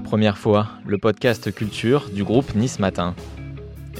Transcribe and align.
première 0.00 0.38
fois, 0.38 0.68
le 0.86 0.96
podcast 0.96 1.52
culture 1.52 2.08
du 2.10 2.24
groupe 2.24 2.54
Nice 2.54 2.78
Matin. 2.78 3.14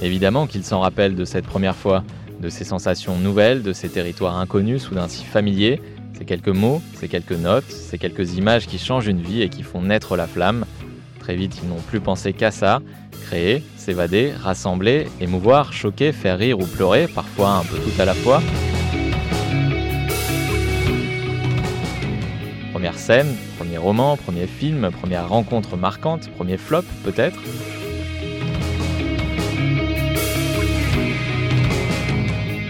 Évidemment 0.01 0.47
qu'il 0.47 0.63
s'en 0.63 0.79
rappelle 0.79 1.15
de 1.15 1.25
cette 1.25 1.45
première 1.45 1.75
fois, 1.75 2.03
de 2.41 2.49
ces 2.49 2.63
sensations 2.63 3.17
nouvelles, 3.17 3.61
de 3.61 3.73
ces 3.73 3.89
territoires 3.89 4.37
inconnus 4.37 4.81
soudain 4.81 5.07
si 5.07 5.23
familiers, 5.23 5.81
ces 6.17 6.25
quelques 6.25 6.47
mots, 6.47 6.81
ces 6.95 7.07
quelques 7.07 7.33
notes, 7.33 7.69
ces 7.69 7.97
quelques 7.97 8.35
images 8.35 8.65
qui 8.65 8.79
changent 8.79 9.07
une 9.07 9.21
vie 9.21 9.41
et 9.41 9.49
qui 9.49 9.61
font 9.61 9.81
naître 9.81 10.17
la 10.17 10.25
flamme. 10.25 10.65
Très 11.19 11.35
vite, 11.35 11.59
ils 11.61 11.69
n'ont 11.69 11.81
plus 11.81 11.99
pensé 11.99 12.33
qu'à 12.33 12.51
ça, 12.51 12.81
créer, 13.27 13.63
s'évader, 13.77 14.33
rassembler, 14.41 15.07
émouvoir, 15.21 15.73
choquer, 15.73 16.11
faire 16.11 16.39
rire 16.39 16.59
ou 16.59 16.65
pleurer, 16.65 17.07
parfois 17.07 17.51
un 17.51 17.63
peu 17.63 17.77
tout 17.77 18.01
à 18.01 18.05
la 18.05 18.13
fois. 18.13 18.41
Première 22.71 22.97
scène, 22.97 23.27
roman, 23.83 24.15
premier 24.15 24.47
film, 24.47 24.89
première 24.91 25.27
rencontre 25.27 25.75
marquante, 25.75 26.29
premier 26.31 26.57
flop 26.57 26.83
peut-être. 27.03 27.37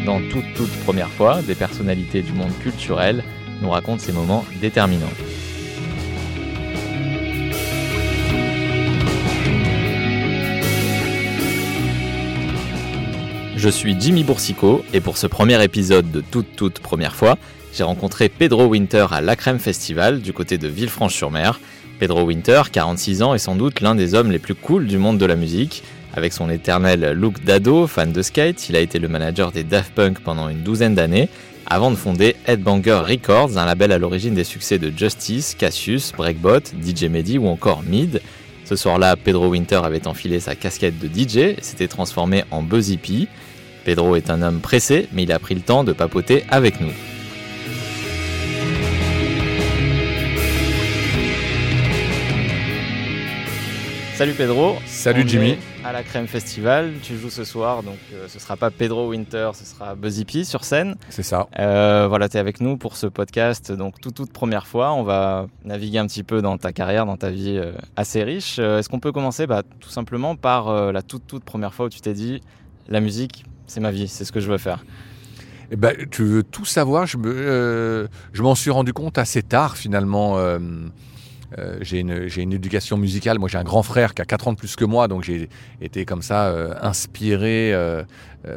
Dans 0.08 0.20
toute 0.30 0.54
toute 0.56 0.72
première 0.84 1.10
fois, 1.10 1.42
des 1.44 1.54
personnalités 1.56 2.24
du 2.24 2.34
monde 2.34 2.52
culturel 2.62 3.24
nous 3.62 3.70
racontent 3.70 4.00
ces 4.00 4.12
moments 4.12 4.44
déterminants. 4.60 5.06
Je 13.56 13.70
suis 13.70 13.96
Jimmy 13.98 14.24
Boursico 14.24 14.84
et 14.94 15.00
pour 15.00 15.18
ce 15.18 15.28
premier 15.28 15.64
épisode 15.64 16.12
de 16.12 16.22
toute 16.22 16.56
toute 16.56 16.80
première 16.80 17.16
fois, 17.16 17.38
j'ai 17.74 17.84
rencontré 17.84 18.30
Pedro 18.30 18.66
Winter 18.66 19.08
à 19.12 19.22
l'Acrème 19.22 19.60
Festival 19.60 20.22
du 20.22 20.32
côté 20.32 20.58
de 20.58 20.68
Villefranche-sur-Mer. 20.68 21.60
Pedro 22.00 22.24
Winter, 22.24 22.64
46 22.72 23.24
ans, 23.24 23.34
est 23.34 23.40
sans 23.40 23.56
doute 23.56 23.82
l'un 23.82 23.96
des 23.96 24.14
hommes 24.14 24.32
les 24.32 24.40
plus 24.40 24.56
cools 24.56 24.86
du 24.86 24.98
monde 24.98 25.18
de 25.18 25.26
la 25.26 25.36
musique. 25.36 25.84
Avec 26.16 26.34
son 26.34 26.50
éternel 26.52 27.14
look 27.14 27.44
d'ado, 27.44 27.88
fan 27.88 28.12
de 28.12 28.22
skate, 28.22 28.70
il 28.70 28.76
a 28.76 28.80
été 28.80 29.00
le 29.00 29.08
manager 29.08 29.52
des 29.52 29.64
Daft 29.64 29.94
Punk 29.96 30.20
pendant 30.20 30.50
une 30.50 30.62
douzaine 30.62 30.94
d'années, 30.94 31.30
avant 31.66 31.90
de 31.90 31.96
fonder 31.96 32.36
Headbanger 32.46 33.02
Records, 33.08 33.58
un 33.58 33.66
label 33.66 33.92
à 33.92 33.98
l'origine 33.98 34.36
des 34.36 34.44
succès 34.44 34.78
de 34.78 34.94
Justice, 34.96 35.56
Cassius, 35.58 36.12
Breakbot, 36.16 36.60
DJ 36.80 37.06
Mehdi 37.06 37.40
ou 37.40 37.48
encore 37.48 37.82
Mid. 37.82 38.22
Ce 38.66 38.76
soir-là, 38.76 39.16
Pedro 39.16 39.48
Winter 39.48 39.82
avait 39.84 40.08
enfilé 40.08 40.40
sa 40.40 40.56
casquette 40.56 41.00
de 41.00 41.08
DJ 41.08 41.38
et 41.38 41.58
s'était 41.62 41.88
transformé 41.88 42.44
en 42.52 42.62
Buzzy. 42.62 43.28
Pedro 43.84 44.16
est 44.16 44.30
un 44.30 44.44
homme 44.44 44.60
pressé, 44.60 45.08
mais 45.12 45.24
il 45.24 45.32
a 45.32 45.40
pris 45.40 45.56
le 45.56 45.62
temps 45.62 45.84
de 45.84 45.94
papoter 45.94 46.44
avec 46.50 46.80
nous. 46.80 46.94
Salut 54.16 54.34
Pedro. 54.34 54.76
Salut 54.86 55.24
Jimmy. 55.28 55.58
À 55.84 55.92
la 55.92 56.04
Crème 56.04 56.28
Festival, 56.28 56.94
tu 57.02 57.18
joues 57.18 57.32
ce 57.32 57.44
soir, 57.44 57.82
donc 57.82 57.98
euh, 58.14 58.28
ce 58.28 58.40
sera 58.40 58.56
pas 58.56 58.70
Pedro 58.70 59.10
Winter, 59.10 59.50
ce 59.54 59.66
sera 59.66 59.96
Buzzy 59.96 60.24
P 60.24 60.44
sur 60.44 60.64
scène. 60.64 60.96
C'est 61.10 61.24
ça. 61.24 61.48
Euh, 61.60 62.06
voilà, 62.08 62.30
tu 62.30 62.38
es 62.38 62.40
avec 62.40 62.62
nous 62.62 62.78
pour 62.78 62.96
ce 62.96 63.08
podcast, 63.08 63.72
donc 63.72 64.00
toute 64.00 64.14
toute 64.14 64.32
première 64.32 64.68
fois. 64.68 64.94
On 64.94 65.02
va 65.04 65.48
naviguer 65.66 65.98
un 65.98 66.06
petit 66.06 66.24
peu 66.24 66.42
dans 66.44 66.58
ta 66.60 66.72
carrière, 66.72 67.08
dans 67.08 67.18
ta 67.18 67.32
vie 67.32 67.58
euh, 67.58 67.74
assez 67.96 68.24
riche. 68.24 68.58
Euh, 68.60 68.80
Est-ce 68.80 68.88
qu'on 68.88 69.00
peut 69.00 69.12
commencer 69.12 69.48
bah, 69.48 69.64
tout 69.80 69.90
simplement 69.90 70.36
par 70.36 70.94
la 70.94 71.02
toute 71.02 71.26
toute 71.26 71.44
première 71.44 71.74
fois 71.74 71.88
où 71.88 71.90
tu 71.90 72.00
t'es 72.00 72.14
dit 72.14 72.42
la 72.88 73.00
musique, 73.00 73.44
c'est 73.66 73.80
ma 73.80 73.92
vie, 73.92 74.08
c'est 74.08 74.26
ce 74.26 74.32
que 74.32 74.40
je 74.40 74.50
veux 74.50 74.60
faire? 74.60 74.86
Eh 75.72 75.76
ben, 75.76 75.96
tu 76.12 76.24
veux 76.24 76.44
tout 76.44 76.66
savoir 76.66 77.08
Je 77.08 77.18
me, 77.18 78.08
je 78.32 78.42
m'en 78.44 78.54
suis 78.54 78.70
rendu 78.70 78.94
compte 78.94 79.18
assez 79.18 79.42
tard 79.42 79.76
finalement. 79.76 80.38
Euh, 81.60 81.78
j'ai 81.82 82.00
une, 82.00 82.54
éducation 82.54 82.98
musicale. 82.98 83.40
Moi, 83.40 83.50
j'ai 83.50 83.58
un 83.58 83.64
grand 83.64 83.84
frère 83.84 84.14
qui 84.14 84.22
a 84.22 84.26
4 84.26 84.48
ans 84.48 84.54
de 84.54 84.58
plus 84.58 84.76
que 84.76 84.86
moi, 84.86 85.08
donc 85.08 85.24
j'ai 85.24 85.50
été 85.82 86.06
comme 86.06 86.22
ça 86.22 86.48
euh, 86.48 86.74
inspiré 86.82 87.74
euh, 87.74 88.04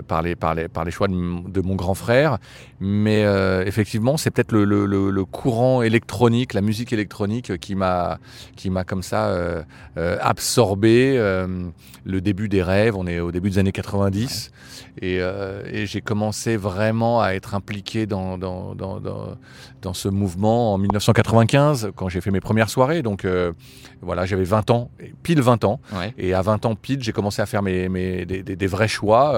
par, 0.06 0.22
les, 0.22 0.34
par, 0.36 0.54
les, 0.54 0.68
par 0.68 0.84
les 0.84 0.90
choix 0.90 1.08
de, 1.08 1.14
mon 1.60 1.74
grand 1.74 1.94
frère. 1.94 2.38
Mais 2.80 3.24
euh, 3.24 3.64
effectivement, 3.64 4.16
c'est 4.16 4.30
peut-être 4.30 4.52
le, 4.52 4.64
le- 4.64 4.86
le- 4.86 5.10
courant 5.24 5.82
électronique, 5.82 6.54
la 6.54 6.60
musique 6.60 6.92
électronique 6.92 7.58
qui 7.58 7.74
m'a 7.74 8.18
qui 8.56 8.70
m'a 8.70 8.84
comme 8.84 9.02
ça 9.02 9.26
euh, 9.28 9.62
euh, 9.96 10.16
absorbé. 10.20 11.14
euh, 11.18 11.46
le 12.08 12.20
début 12.20 12.48
des 12.48 12.62
rêves, 12.62 12.94
on 12.96 13.04
est 13.08 13.18
au 13.18 13.32
début 13.32 13.50
des 13.50 13.58
années 13.58 13.72
90, 13.72 14.52
et, 15.02 15.18
euh, 15.20 15.62
et 15.66 15.86
j'ai 15.86 16.00
commencé 16.00 16.56
vraiment 16.56 17.20
à 17.20 17.30
être 17.32 17.56
impliqué 17.56 18.06
dans, 18.06 18.38
dans, 18.38 18.76
dans, 18.76 19.00
dans, 19.00 19.34
dans 19.82 19.92
ce 19.92 20.08
mouvement 20.08 20.74
en 20.74 20.78
1995, 20.78 21.90
quand 21.96 22.08
j'ai 22.08 22.20
fait 22.20 22.30
mes 22.30 22.38
premières 22.40 22.70
soirées. 22.70 23.02
Donc 23.02 23.24
euh, 23.24 23.52
voilà, 24.02 24.24
j'avais 24.24 24.44
20 24.44 24.70
ans, 24.70 24.90
pile 25.24 25.40
20 25.42 25.64
ans. 25.64 25.80
Ouais. 25.96 26.14
Et 26.16 26.32
à 26.32 26.42
20 26.42 26.64
ans 26.66 26.76
pile, 26.76 27.02
j'ai 27.02 27.10
commencé 27.12 27.42
à 27.42 27.46
faire 27.46 27.62
mes, 27.62 27.88
mes, 27.88 28.24
des, 28.24 28.44
des- 28.44 28.54
des 28.54 28.66
vrais 28.68 28.86
choix, 28.88 29.32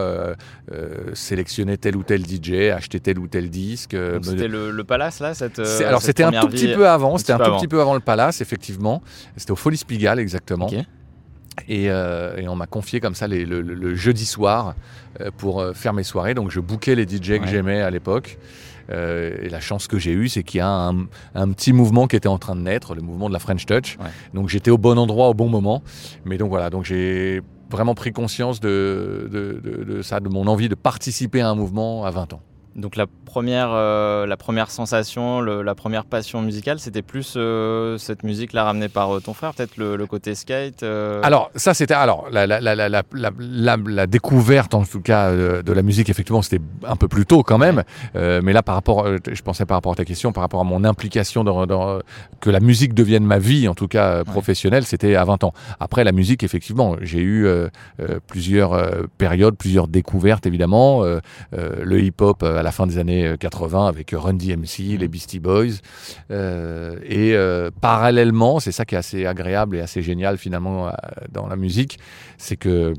euh, 0.72 1.14
sélectionner 1.14 1.76
tel 1.78 1.96
ou 1.96 2.02
tel 2.02 2.24
DJ, 2.26 2.70
acheter 2.74 3.00
tel 3.00 3.18
ou 3.18 3.26
tel 3.28 3.50
disque. 3.50 3.94
euh, 3.94 4.18
C'était 4.22 4.48
le, 4.48 4.70
le 4.70 4.84
Palace 4.84 5.20
là 5.20 5.34
cette, 5.34 5.58
euh, 5.58 5.64
alors 5.86 6.02
c'était 6.02 6.24
un 6.24 6.30
tout 6.40 6.48
petit 6.48 6.66
peu 6.74 6.88
avant, 6.88 7.18
c'était 7.18 7.32
un 7.32 7.38
tout 7.38 7.56
petit 7.58 7.68
peu 7.68 7.80
avant 7.80 7.94
le 7.94 8.00
Palace, 8.00 8.40
effectivement. 8.40 9.02
C'était 9.36 9.52
au 9.52 9.56
Folies 9.56 9.82
Pigalle, 9.86 10.18
exactement. 10.18 10.66
Et, 11.68 11.90
euh, 11.90 12.36
et 12.36 12.48
on 12.48 12.56
m'a 12.56 12.66
confié 12.66 13.00
comme 13.00 13.14
ça 13.14 13.26
les- 13.26 13.44
le, 13.46 13.60
le- 13.62 13.74
le 13.74 13.94
jeudi 13.94 14.24
soir 14.26 14.74
euh, 15.20 15.30
pour 15.36 15.60
euh, 15.60 15.72
faire 15.72 15.92
mes 15.92 16.02
soirées. 16.04 16.34
Donc 16.34 16.50
je 16.50 16.60
bookais 16.60 16.94
les 16.94 17.04
DJ 17.04 17.38
que 17.38 17.42
Ouais. 17.42 17.46
j'aimais 17.48 17.80
à 17.80 17.90
l'époque. 17.90 18.38
Euh, 18.90 19.36
et 19.42 19.50
la 19.50 19.60
chance 19.60 19.86
que 19.86 19.98
j'ai 19.98 20.12
eue, 20.12 20.28
c'est 20.30 20.42
qu'il 20.42 20.58
y 20.58 20.60
a 20.62 20.68
un, 20.70 21.06
un 21.34 21.50
petit 21.52 21.74
mouvement 21.74 22.06
qui 22.06 22.16
était 22.16 22.28
en 22.28 22.38
train 22.38 22.56
de 22.56 22.62
naître, 22.62 22.94
le 22.94 23.02
mouvement 23.02 23.28
de 23.28 23.34
la 23.34 23.38
French 23.38 23.66
Touch. 23.66 23.98
Ouais. 24.00 24.06
Donc 24.32 24.48
j'étais 24.48 24.70
au 24.70 24.78
bon 24.78 24.98
endroit 24.98 25.28
au 25.28 25.34
bon 25.34 25.48
moment. 25.48 25.82
Mais 26.24 26.38
donc 26.38 26.48
voilà, 26.48 26.70
donc 26.70 26.84
j'ai 26.86 27.42
vraiment 27.70 27.94
pris 27.94 28.12
conscience 28.12 28.60
de, 28.60 29.28
de, 29.30 29.60
de- 29.62 29.84
de 29.84 30.02
ça, 30.02 30.20
de 30.20 30.28
mon 30.30 30.46
envie 30.46 30.70
de 30.70 30.74
participer 30.74 31.42
à 31.42 31.50
un 31.50 31.54
mouvement 31.54 32.06
à 32.06 32.10
20 32.10 32.32
ans. 32.32 32.40
Donc 32.78 32.94
la 32.94 33.06
première, 33.24 33.70
euh, 33.72 34.24
la 34.24 34.36
première 34.36 34.70
sensation, 34.70 35.40
le- 35.40 35.62
la 35.62 35.74
première 35.74 36.04
passion 36.04 36.40
musicale, 36.42 36.78
c'était 36.78 37.02
plus 37.02 37.34
euh, 37.36 37.98
cette 37.98 38.22
musique 38.22 38.52
là 38.52 38.62
ramenée 38.62 38.88
par 38.88 39.16
euh, 39.16 39.20
ton 39.20 39.34
frère, 39.34 39.52
peut-être 39.52 39.76
le, 39.76 39.96
le 39.96 40.06
côté 40.06 40.36
skate. 40.36 40.84
Alors, 40.84 41.50
ça, 41.56 41.74
c'était. 41.74 41.94
Alors, 41.94 42.28
la, 42.30 44.06
découverte, 44.06 44.74
en 44.74 44.84
tout 44.84 45.00
cas, 45.00 45.32
de 45.32 45.72
la 45.72 45.82
musique, 45.82 46.08
effectivement, 46.08 46.40
c'était 46.40 46.62
un 46.86 46.94
peu 46.96 47.08
plus 47.08 47.26
tôt 47.26 47.42
quand 47.42 47.58
même. 47.58 47.82
Mais 48.14 48.52
là, 48.52 48.62
par 48.62 48.76
rapport. 48.76 49.06
je 49.30 49.42
pensais 49.42 49.66
par 49.66 49.76
rapport 49.76 49.92
à 49.92 49.96
ta 49.96 50.04
question, 50.04 50.32
par 50.32 50.42
rapport 50.42 50.60
à 50.60 50.64
mon 50.64 50.84
implication 50.84 51.42
dans. 51.44 51.66
dans- 51.66 51.98
que 52.40 52.50
la 52.50 52.60
musique 52.60 52.94
devienne 52.94 53.24
ma 53.24 53.38
vie, 53.40 53.66
en 53.66 53.74
tout 53.74 53.88
cas 53.88 54.22
professionnelle, 54.24 54.84
c'était 54.84 55.16
à 55.16 55.24
20 55.24 55.42
ans. 55.42 55.52
Après, 55.80 56.04
la 56.04 56.12
musique, 56.12 56.44
effectivement, 56.44 56.94
j'ai 57.00 57.20
eu 57.20 57.48
plusieurs 58.28 58.80
périodes, 59.18 59.56
plusieurs 59.56 59.88
découvertes, 59.88 60.46
évidemment. 60.46 61.02
Le 61.52 62.00
hip-hop 62.00 62.42
à 62.44 62.62
la 62.62 62.67
fin 62.72 62.86
des 62.86 62.98
années 62.98 63.26
euh, 63.26 63.36
80 63.36 63.86
avec 63.86 64.10
Run 64.12 64.34
DMC, 64.34 64.98
les 64.98 65.08
Beastie 65.08 65.40
Boys. 65.40 65.80
Euh, 66.30 66.98
et 67.04 67.34
euh, 67.34 67.70
parallèlement, 67.80 68.60
c'est 68.60 68.72
ça 68.72 68.84
qui 68.84 68.94
est 68.94 68.98
assez 68.98 69.26
agréable 69.26 69.76
et 69.76 69.80
assez 69.80 70.02
génial 70.02 70.38
finalement 70.38 70.88
euh, 70.88 70.90
dans 71.30 71.46
la 71.46 71.56
musique, 71.56 71.98
c'est 72.36 72.56
que 72.56 72.94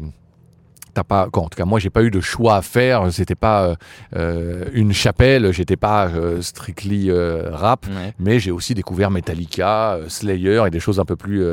t'as 1.00 1.04
pas, 1.04 1.28
en 1.32 1.50
tout 1.50 1.56
cas 1.58 1.66
moi 1.66 1.80
j'ai 1.80 1.90
pas 1.90 2.04
eu 2.04 2.12
de 2.12 2.20
choix 2.20 2.56
à 2.58 2.62
faire. 2.62 3.12
C'était 3.12 3.36
pas 3.36 3.64
euh, 3.64 3.76
euh, 4.16 4.66
une 4.74 4.92
chapelle, 4.94 5.52
j'étais 5.54 5.78
pas 5.78 6.08
euh, 6.10 6.42
strictly 6.42 7.10
euh, 7.10 7.50
rap, 7.52 7.86
ouais. 7.88 8.14
mais 8.20 8.40
j'ai 8.40 8.52
aussi 8.52 8.74
découvert 8.74 9.10
Metallica, 9.12 9.98
Slayer 10.08 10.64
et 10.68 10.70
des 10.70 10.80
choses 10.80 11.00
un 11.00 11.06
peu 11.06 11.16
plus 11.16 11.44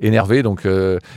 énervées. 0.00 0.42
Donc 0.42 0.66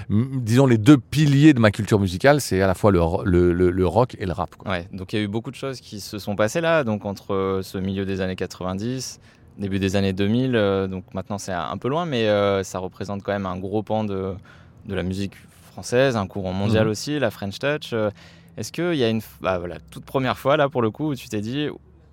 disons 0.10 0.66
les 0.66 0.78
deux 0.78 0.98
piliers 0.98 1.54
de 1.54 1.60
ma 1.60 1.72
culture 1.72 2.00
musicale, 2.00 2.42
c'est 2.42 2.62
à 2.62 2.68
la 2.68 2.74
fois 2.74 2.92
le, 2.92 3.02
ro- 3.02 3.24
le, 3.24 3.54
le- 3.54 3.72
le 3.72 3.88
rock 3.88 4.16
et 4.20 4.26
le 4.26 4.32
rap. 4.34 4.56
quoi. 4.56 4.72
Ouais, 4.72 4.88
donc 4.94 5.14
il 5.14 5.18
y 5.18 5.20
a 5.20 5.24
eu 5.24 5.28
beaucoup 5.28 5.52
de 5.52 5.56
choses 5.56 5.80
qui 5.82 6.00
se 6.00 6.20
sont 6.20 6.36
passées 6.36 6.62
là, 6.62 6.84
donc 6.84 7.06
entre 7.06 7.60
ce 7.64 7.78
milieu 7.78 8.06
des 8.06 8.22
années 8.22 8.36
90, 8.36 9.20
début 9.58 9.80
des 9.80 9.96
années 9.96 10.14
2000, 10.14 10.56
euh, 10.56 10.88
donc 10.88 11.04
maintenant 11.14 11.38
c'est 11.38 11.52
un 11.54 11.78
peu 11.78 11.88
loin, 11.90 12.06
mais 12.06 12.28
euh, 12.28 12.64
ça 12.64 12.80
représente 12.80 13.24
quand 13.24 13.32
même 13.32 13.46
un 13.46 13.58
gros 13.58 13.84
pan 13.84 14.04
de, 14.04 14.34
de 14.86 14.96
la 14.96 15.04
musique 15.04 15.34
française, 15.82 16.16
un 16.16 16.28
courant 16.28 16.54
mondial 16.54 16.86
Mhm. 16.86 16.92
aussi, 16.92 17.20
la 17.20 17.32
French 17.32 17.58
Touch. 17.60 17.92
euh, 17.94 18.12
Est-ce 18.58 18.72
qu'il 18.74 18.96
y 18.96 19.04
a 19.04 19.10
une 19.10 19.22
bah, 19.40 19.58
voilà, 19.60 19.78
toute 19.92 20.04
première 20.06 20.38
fois 20.38 20.58
là 20.58 20.68
pour 20.70 20.82
le 20.82 20.92
coup 20.92 21.12
où 21.12 21.16
tu 21.16 21.30
t'es 21.30 21.40
dit 21.42 21.68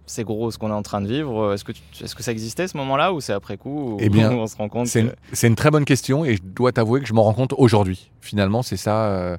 c'est 0.06 0.23
gros 0.25 0.50
ce 0.50 0.56
qu'on 0.56 0.70
est 0.70 0.73
en 0.73 0.82
train 0.82 1.00
de 1.03 1.06
vivre, 1.09 1.38
euh, 1.43 1.55
est-ce 1.55 1.65
que, 1.65 1.73
tu- 1.73 1.82
est-ce 2.03 2.15
que 2.15 2.23
ça 2.23 2.31
existait 2.32 2.67
ce 2.69 2.76
moment-là 2.79 3.12
ou 3.12 3.20
c'est 3.20 3.32
après 3.35 3.56
coup 3.59 3.94
où, 3.94 3.97
Eh 4.00 4.09
bien, 4.09 4.31
on 4.32 4.47
se 4.47 4.56
rend 4.56 4.69
compte 4.70 4.87
C'est 4.87 5.03
que- 5.03 5.06
une, 5.09 5.15
c'est 5.35 5.49
une 5.49 5.56
très 5.56 5.70
bonne 5.70 5.85
question 5.85 6.25
et 6.25 6.37
je 6.37 6.43
dois 6.43 6.70
t'avouer 6.73 7.00
que 7.00 7.06
je 7.06 7.12
m'en 7.12 7.25
rends 7.25 7.35
compte 7.35 7.53
aujourd'hui. 7.59 8.11
Finalement, 8.23 8.62
c'est 8.62 8.76
ça 8.79 9.06
euh, 9.09 9.37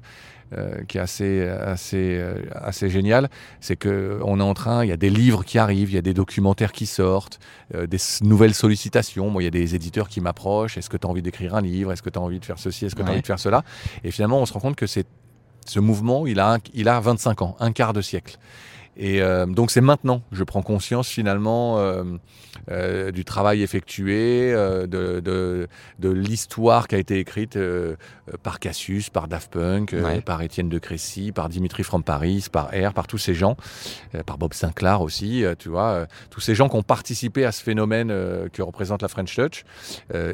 euh, 0.57 0.84
qui 0.88 0.98
est 0.98 1.01
assez, 1.01 1.42
assez, 1.48 2.18
euh, 2.19 2.34
assez 2.56 2.90
génial. 2.90 3.30
C'est 3.60 3.75
qu'on 3.75 4.40
est 4.40 4.44
en 4.44 4.54
train, 4.54 4.84
il 4.84 4.90
y 4.90 4.92
a 4.92 4.98
des 4.98 5.10
livres 5.10 5.44
qui 5.46 5.57
arrivent, 5.60 5.92
il 5.92 5.96
y 5.96 5.98
a 5.98 6.01
des 6.01 6.13
documentaires 6.13 6.72
qui 6.72 6.86
sortent, 6.86 7.40
euh, 7.75 7.86
des 7.88 7.98
nouvelles 8.22 8.54
sollicitations. 8.56 9.30
Moi, 9.30 9.44
il 9.44 9.46
y 9.46 9.48
a 9.48 9.51
des 9.51 9.75
éditeurs 9.75 10.10
qui 10.10 10.22
m'approchent. 10.22 10.78
Est-ce 10.78 10.90
que 10.90 10.98
tu 10.98 11.06
as 11.06 11.10
envie 11.10 11.22
d'écrire 11.22 11.56
un 11.56 11.62
livre? 11.62 11.92
Est-ce 11.92 12.01
que 12.01 12.10
tu 12.10 12.18
as 12.18 12.22
envie 12.22 12.40
de 12.40 12.46
faire 12.46 12.60
ceci? 12.60 12.86
Est-ce 12.86 12.96
que 12.96 13.01
tu 13.01 13.04
as 13.04 13.06
Ouais. 13.07 13.12
envie 13.13 13.22
de 13.22 13.28
faire 13.28 13.40
cela? 13.40 13.63
Et 14.04 14.12
finalement, 14.12 14.40
on 14.42 14.46
se 14.46 14.54
rend 14.54 14.60
compte 14.60 14.75
que 14.75 14.88
c'est 14.88 15.06
ce 15.66 15.80
mouvement, 15.80 16.25
il 16.25 16.40
a, 16.40 16.54
un- 16.56 16.60
il 16.74 16.90
a 16.90 17.00
25 17.00 17.42
ans, 17.44 17.56
un 17.60 17.72
quart 17.72 17.94
de 17.94 18.02
siècle. 18.02 18.38
Et 18.97 19.21
euh, 19.21 19.45
donc 19.45 19.71
c'est 19.71 19.81
maintenant 19.81 20.19
que 20.30 20.36
je 20.36 20.44
prends 20.44 20.62
conscience 20.62 21.07
finalement 21.07 21.80
euh, 21.80 22.03
euh, 22.69 23.12
du 23.12 23.24
travail 23.24 23.62
effectué, 23.63 24.51
de, 24.51 25.19
de, 25.19 25.68
de 26.00 26.09
l'histoire 26.09 26.88
qui 26.88 26.95
a 26.95 26.97
été 26.97 27.18
écrite 27.19 27.57
par 28.44 28.59
Cassius, 28.59 29.09
par 29.09 29.27
Daft 29.27 29.51
Punk, 29.51 29.94
Ouais. 29.94 30.21
par 30.21 30.41
Étienne 30.41 30.69
de 30.69 30.80
Crécy, 30.80 31.31
par 31.31 31.50
Dimitri 31.50 31.83
from 31.83 32.03
Paris, 32.03 32.45
par 32.51 32.68
R, 32.69 32.94
par 32.94 33.07
tous 33.07 33.18
ces 33.18 33.33
gens, 33.33 33.56
par 34.25 34.38
Bob 34.38 34.53
Sinclair 34.53 35.01
aussi, 35.01 35.44
tu 35.57 35.69
vois, 35.69 36.07
tous 36.30 36.42
ces 36.42 36.56
gens 36.56 36.69
qui 36.69 36.75
ont 36.75 36.83
participé 36.83 37.45
à 37.45 37.51
ce 37.51 37.63
phénomène 37.63 38.09
que 38.51 38.62
représente 38.62 39.01
la 39.01 39.07
French 39.07 39.35
Touch. 39.35 39.63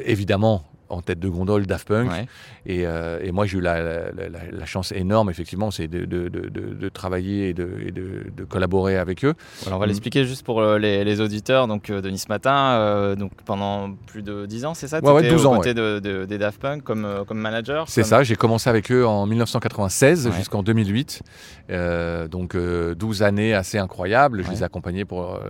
Évidemment, 0.04 0.64
en 0.88 1.02
tête 1.02 1.18
de 1.18 1.28
gondole, 1.28 1.66
Daft 1.66 1.88
Punk. 1.88 2.10
Ouais. 2.10 2.26
Et, 2.66 2.86
euh, 2.86 3.18
et 3.22 3.32
moi, 3.32 3.46
j'ai 3.46 3.58
eu 3.58 3.60
la, 3.60 3.80
la- 3.82 4.10
la- 4.12 4.50
la 4.52 4.66
chance 4.66 4.92
énorme, 4.92 5.30
effectivement, 5.30 5.70
c'est 5.70 5.88
de, 5.88 6.04
de- 6.04 6.28
de- 6.28 6.48
de- 6.48 6.74
de 6.74 6.88
travailler 6.88 7.48
et, 7.48 7.54
de, 7.54 7.68
et 7.86 7.90
de- 7.90 8.26
de 8.36 8.44
collaborer 8.44 8.96
avec 8.96 9.24
eux. 9.24 9.34
Alors 9.66 9.78
on 9.78 9.80
va 9.80 9.86
Mm. 9.86 9.88
l'expliquer 9.88 10.24
juste 10.24 10.44
pour 10.44 10.60
euh, 10.60 10.78
les, 10.78 11.04
les 11.04 11.20
auditeurs. 11.20 11.66
Donc 11.68 11.90
euh, 11.90 12.00
Denis 12.00 12.24
Matin, 12.28 12.54
euh, 12.78 13.16
donc 13.16 13.32
pendant 13.44 13.92
plus 14.06 14.22
de 14.22 14.46
10 14.46 14.64
ans, 14.64 14.74
c'est 14.74 14.88
ça? 14.88 15.00
Ouais, 15.00 15.10
ouais, 15.10 15.22
T'étais 15.22 15.34
12 15.34 15.46
aux 15.46 15.48
ans, 15.50 15.56
côtés 15.56 15.74
des 15.74 16.38
Daft 16.38 16.60
Punk 16.60 16.82
comme, 16.82 17.06
comme 17.26 17.38
manager 17.38 17.88
C'est 17.88 18.02
comme- 18.02 18.10
ça, 18.10 18.22
j'ai 18.22 18.36
commencé 18.36 18.70
avec 18.70 18.90
eux 18.92 19.06
en 19.06 19.26
1996 19.26 20.26
Ouais. 20.26 20.32
jusqu'en 20.36 20.62
2008. 20.62 21.22
Euh, 21.70 22.28
donc 22.28 22.54
euh, 22.54 22.94
12 22.94 23.22
années 23.22 23.54
assez 23.54 23.78
incroyables. 23.78 24.44
Je 24.44 24.50
les 24.50 24.60
ai 24.60 24.64
accompagnés 24.64 25.04
pour 25.04 25.40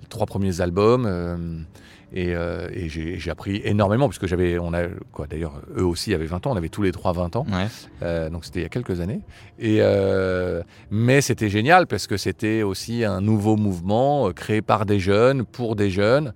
les 0.00 0.08
trois 0.08 0.26
premiers 0.26 0.60
albums. 0.60 1.64
Et, 2.14 2.32
euh, 2.34 2.68
et 2.72 2.88
j'ai 2.88 3.30
appris 3.30 3.60
énormément, 3.64 4.06
parce 4.08 4.20
que 4.20 4.28
j'avais, 4.28 4.56
on 4.58 4.72
a, 4.72 4.84
quoi, 5.10 5.26
d'ailleurs, 5.26 5.60
eux 5.76 5.84
aussi 5.84 6.14
avaient 6.14 6.26
20 6.26 6.46
ans, 6.46 6.52
on 6.52 6.56
avait 6.56 6.68
tous 6.68 6.82
les 6.82 6.92
trois 6.92 7.12
20 7.12 7.34
ans. 7.34 7.46
Ouais. 7.50 7.66
Euh, 8.02 8.30
donc 8.30 8.44
c'était 8.44 8.60
il 8.60 8.62
y 8.62 8.66
a 8.66 8.68
quelques 8.68 9.00
années. 9.00 9.20
Et, 9.58 9.78
euh, 9.80 10.62
mais 10.90 11.20
c'était 11.20 11.48
génial 11.48 11.88
parce 11.88 12.06
que 12.06 12.16
c'était 12.16 12.62
aussi 12.62 13.04
un 13.04 13.20
nouveau 13.20 13.56
mouvement 13.56 14.28
euh, 14.28 14.32
créé 14.32 14.62
par 14.62 14.86
des 14.86 15.00
jeunes, 15.00 15.44
pour 15.44 15.74
des 15.74 15.90
jeunes. 15.90 16.32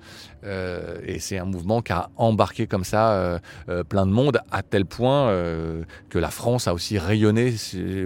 Et 1.06 1.19
c'est 1.19 1.36
un 1.36 1.44
mouvement 1.44 1.82
qui 1.82 1.92
a 1.92 2.08
embarqué 2.16 2.66
comme 2.66 2.84
ça 2.84 3.40
plein 3.88 4.06
de 4.06 4.12
monde 4.12 4.40
à 4.50 4.62
tel 4.62 4.86
point 4.86 5.30
que 6.08 6.19
la 6.19 6.30
France 6.30 6.69
a 6.69 6.75
aussi 6.75 6.96
rayonné 6.96 7.52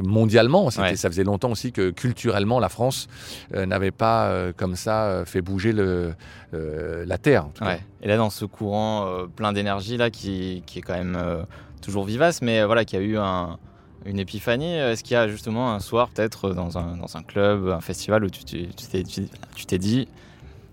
mondialement. 0.03 0.65
Ouais. 0.65 0.97
Ça 0.97 1.09
faisait 1.09 1.23
longtemps 1.25 1.51
aussi 1.51 1.73
que 1.73 1.91
culturellement 1.91 2.59
la 2.59 2.71
France 2.71 3.07
n'avait 3.55 3.93
pas 3.93 4.51
comme 4.57 4.77
ça 4.77 5.23
fait 5.27 5.43
bouger 5.43 5.73
le, 5.73 6.15
la 6.53 7.19
terre. 7.19 7.45
en 7.45 7.51
tout 7.51 7.62
cas. 7.62 7.62
Ouais. 7.67 7.81
Et 8.03 8.09
là, 8.09 8.17
dans 8.17 8.31
ce 8.31 8.45
courant 8.45 9.07
euh, 9.07 9.27
plein 9.27 9.53
d'énergie 9.53 9.97
là, 9.97 10.11
qui, 10.11 10.63
est 10.75 10.81
quand 10.81 10.95
même 10.95 11.17
euh, 11.17 11.43
toujours 11.81 12.05
vivace, 12.05 12.43
mais 12.43 12.61
euh, 12.61 12.67
voilà, 12.67 12.85
qui 12.85 12.97
a 12.97 13.01
eu 13.01 13.19
un- 13.19 13.59
une 14.05 14.19
épiphanie. 14.19 14.75
Est-ce 14.75 15.05
qu'il 15.05 15.15
y 15.15 15.17
a 15.17 15.29
justement 15.29 15.73
un 15.73 15.81
soir, 15.81 16.09
peut-être 16.09 16.51
dans 16.51 16.77
un, 16.79 17.23
club, 17.23 17.69
un 17.69 17.81
festival, 17.81 18.25
où 18.25 18.31
tu 18.31 18.45
t'es 18.45 19.03
tu 19.05 19.79
dit, 19.79 20.09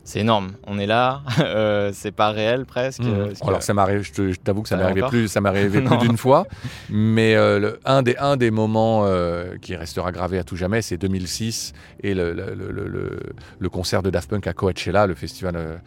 c'est 0.04 0.20
énorme, 0.22 0.52
on 0.66 0.80
est 0.80 0.86
là, 0.88 1.22
euh, 1.40 1.92
c'est 1.94 2.12
pas 2.12 2.32
réel 2.32 2.66
presque. 2.66 3.02
Mmh. 3.04 3.34
Que- 3.40 3.48
Alors 3.48 3.62
ça 3.64 3.74
m'arrive, 3.74 4.02
je 4.02 4.34
t'avoue 4.36 4.64
que 4.64 4.70
ça 4.70 4.78
m'est 4.78 4.84
arrivé 4.84 5.02
plus, 5.08 5.28
ça 5.28 5.42
m'est 5.42 5.50
arrivé 5.50 5.82
plus 5.86 5.98
d'une 5.98 6.18
fois, 6.18 6.46
mais 6.90 7.36
euh, 7.36 7.60
le- 7.60 7.80
un 7.86 8.02
des 8.02 8.16
un 8.18 8.38
des 8.38 8.52
moments 8.52 9.04
euh, 9.06 9.56
qui 9.62 9.76
restera 9.76 10.12
gravé 10.12 10.40
à 10.40 10.44
tout 10.44 10.56
jamais, 10.56 10.82
c'est 10.82 10.98
2006 10.98 11.74
et 12.02 12.14
le, 12.14 12.34
le, 12.34 13.20
le- 13.60 13.70
concert 13.70 14.02
de 14.02 14.10
Daft 14.10 14.30
Punk 14.30 14.48
à 14.48 14.54
Coachella, 14.54 15.06
le 15.06 15.14
festival 15.16 15.80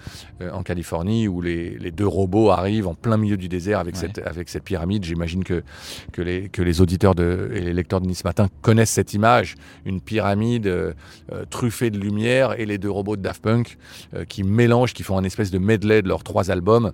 en 0.53 0.63
Californie, 0.63 1.27
où 1.29 1.41
les, 1.43 1.71
les 1.79 1.91
deux 1.91 2.07
robots 2.07 2.51
arrivent 2.51 2.87
en 2.87 2.95
plein 2.95 3.17
milieu 3.17 3.37
du 3.37 3.49
désert 3.49 3.81
avec 3.81 3.95
Ouais. 3.97 4.01
cette 4.01 4.19
avec 4.27 4.49
cette 4.49 4.63
pyramide. 4.65 5.05
J'imagine 5.05 5.43
que 5.45 5.63
que 6.13 6.23
les 6.23 6.49
que 6.49 6.63
les 6.63 6.81
auditeurs 6.81 7.15
de, 7.15 7.51
et 7.55 7.61
les 7.61 7.73
lecteurs 7.75 8.01
de 8.01 8.07
Nice 8.07 8.25
Matin 8.25 8.49
connaissent 8.63 8.91
cette 8.93 9.15
image, 9.15 9.57
une 9.85 10.01
pyramide 10.01 10.73
truffée 11.51 11.91
de 11.91 11.99
lumière 11.99 12.59
et 12.59 12.67
les 12.67 12.79
deux 12.79 12.91
robots 12.91 13.17
de 13.17 13.23
Daft 13.23 13.43
Punk 13.43 13.77
qui 14.29 14.43
mélangent, 14.45 14.93
qui 14.95 15.03
font 15.03 15.19
un 15.19 15.25
espèce 15.25 15.51
de 15.51 15.59
medley 15.59 16.03
de 16.03 16.09
leurs 16.09 16.23
trois 16.25 16.51
albums. 16.51 16.93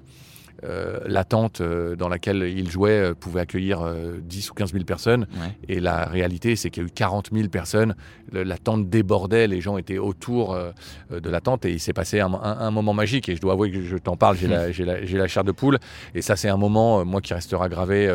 Euh, 0.64 0.98
la 1.06 1.22
tente 1.22 1.60
euh, 1.60 1.94
dans 1.94 2.08
laquelle 2.08 2.42
ils 2.42 2.68
jouaient 2.68 3.10
euh, 3.10 3.14
pouvait 3.14 3.42
accueillir 3.42 3.80
euh, 3.80 4.18
10 4.20 4.50
ou 4.50 4.54
15 4.54 4.72
000 4.72 4.82
personnes. 4.84 5.28
Ouais. 5.34 5.56
Et 5.68 5.78
la 5.78 6.06
réalité, 6.06 6.56
c'est 6.56 6.68
qu'il 6.70 6.82
y 6.82 6.86
a 6.86 6.88
eu 6.88 6.90
40 6.92 7.28
000 7.32 7.48
personnes. 7.48 7.94
Le- 8.32 8.42
la 8.42 8.58
tente 8.58 8.90
débordait, 8.90 9.46
les 9.46 9.60
gens 9.60 9.78
étaient 9.78 9.98
autour 9.98 10.54
euh, 10.54 10.72
euh, 11.12 11.20
de 11.20 11.30
la 11.30 11.40
tente 11.40 11.64
et 11.64 11.70
il 11.70 11.78
s'est 11.78 11.92
passé 11.92 12.18
un, 12.18 12.34
un- 12.34 12.58
un 12.58 12.70
moment 12.72 12.92
magique. 12.92 13.28
Et 13.28 13.36
je 13.36 13.40
dois 13.40 13.52
avouer 13.52 13.70
que 13.70 13.80
je 13.84 13.96
t'en 13.98 14.16
parle, 14.16 14.36
j'ai 14.36 14.48
la, 14.48 14.68
la, 14.72 15.00
la 15.00 15.28
chair 15.28 15.44
de 15.44 15.52
poule. 15.52 15.78
Et 16.16 16.22
ça, 16.22 16.34
c'est 16.34 16.48
un 16.48 16.56
moment, 16.56 16.98
euh, 17.00 17.04
moi, 17.04 17.20
qui 17.20 17.34
restera 17.34 17.68
gravé 17.68 18.12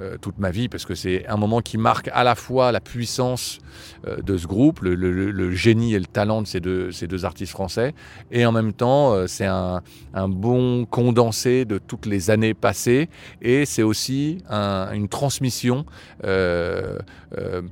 euh, 0.00 0.16
toute 0.20 0.38
ma 0.38 0.50
vie 0.50 0.68
parce 0.68 0.86
que 0.86 0.94
c'est 0.94 1.26
un 1.26 1.36
moment 1.36 1.60
qui 1.60 1.76
marque 1.76 2.08
à 2.12 2.24
la 2.24 2.34
fois 2.34 2.72
la 2.72 2.80
puissance 2.80 3.58
euh, 4.06 4.22
de 4.22 4.36
ce 4.38 4.46
groupe, 4.46 4.80
le, 4.80 5.50
génie 5.50 5.94
et 5.94 5.98
le 5.98 6.06
talent 6.06 6.42
de 6.42 6.46
ces 6.46 6.60
deux, 6.60 7.24
artistes 7.24 7.52
français. 7.52 7.94
Et 8.30 8.46
en 8.46 8.52
même 8.52 8.72
temps, 8.72 9.12
euh, 9.12 9.26
c'est 9.26 9.46
un, 9.46 9.82
bon 10.28 10.86
condensé 10.86 11.64
de 11.64 11.78
toutes 11.78 12.06
les 12.06 12.30
années 12.30 12.54
passées. 12.54 13.08
Et 13.42 13.66
c'est 13.66 13.82
aussi 13.82 14.38
un- 14.48 14.90
une 14.92 15.08
transmission 15.08 15.84